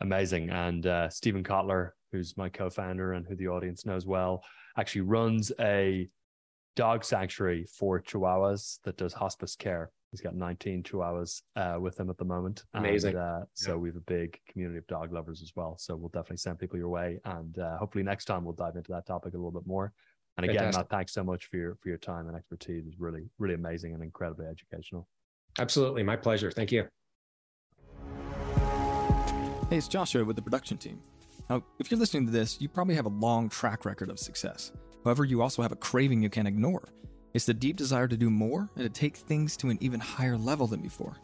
[0.00, 0.50] Amazing.
[0.50, 4.42] And uh, Steven Kotler, who's my co founder and who the audience knows well,
[4.76, 6.08] actually runs a
[6.76, 9.90] dog sanctuary for Chihuahuas that does hospice care.
[10.10, 12.64] He's got 19 Chihuahuas uh, with him at the moment.
[12.74, 13.10] Amazing.
[13.10, 15.76] And, uh, so we have a big community of dog lovers as well.
[15.78, 17.20] So we'll definitely send people your way.
[17.24, 19.92] And uh, hopefully next time we'll dive into that topic a little bit more.
[20.36, 20.90] And again, Fantastic.
[20.90, 22.84] Matt, thanks so much for your for your time and expertise.
[22.86, 25.06] It's really, really amazing and incredibly educational.
[25.60, 26.02] Absolutely.
[26.02, 26.50] My pleasure.
[26.50, 26.86] Thank you.
[29.68, 31.00] Hey, it's Joshua with the production team.
[31.50, 34.72] Now, if you're listening to this, you probably have a long track record of success.
[35.04, 36.88] However, you also have a craving you can't ignore.
[37.34, 40.38] It's the deep desire to do more and to take things to an even higher
[40.38, 41.18] level than before.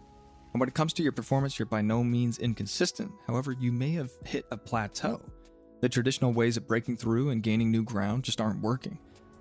[0.53, 3.13] And when it comes to your performance, you're by no means inconsistent.
[3.27, 5.23] However, you may have hit a plateau.
[5.81, 8.99] The traditional ways of breaking through and gaining new ground just aren't working.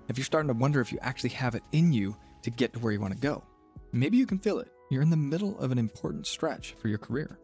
[0.08, 2.78] If you're starting to wonder if you actually have it in you to get to
[2.78, 3.44] where you want to go,
[3.92, 6.98] maybe you can feel it you're in the middle of an important stretch for your
[6.98, 7.38] career.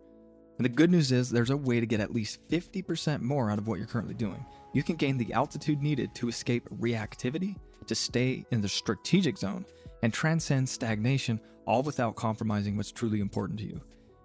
[0.58, 3.58] And the good news is there's a way to get at least 50% more out
[3.58, 4.44] of what you're currently doing.
[4.72, 7.56] You can gain the altitude needed to escape reactivity,
[7.86, 9.64] to stay in the strategic zone,
[10.02, 13.80] and transcend stagnation, all without compromising what's truly important to you.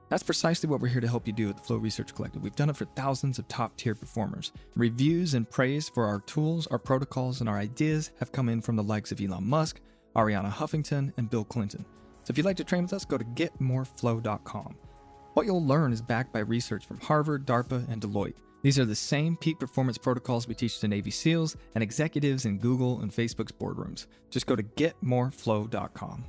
[0.10, 2.42] That's precisely what we're here to help you do at the Flow Research Collective.
[2.42, 4.54] We've done it for thousands of top tier performers.
[4.76, 8.78] Reviews and praise for our tools, our protocols, and our ideas have come in from
[8.78, 9.82] the likes of Elon Musk,
[10.16, 11.86] Arianna Huffington, and Bill Clinton.
[12.28, 14.76] So if you'd like to train with us, go to getmoreflow.com.
[15.36, 18.34] What you'll learn is backed by research from Harvard, DARPA, and Deloitte.
[18.64, 22.58] These are the same peak performance protocols we teach to Navy SEALs and executives in
[22.58, 24.08] Google and Facebook's boardrooms.
[24.30, 26.26] Just go to getmoreflow.com.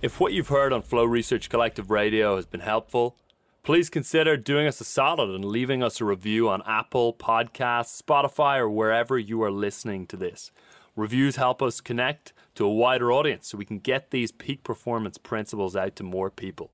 [0.00, 3.18] If what you've heard on Flow Research Collective Radio has been helpful,
[3.62, 8.58] please consider doing us a solid and leaving us a review on Apple Podcasts, Spotify,
[8.58, 10.50] or wherever you are listening to this.
[10.96, 15.18] Reviews help us connect to a wider audience so we can get these peak performance
[15.18, 16.72] principles out to more people.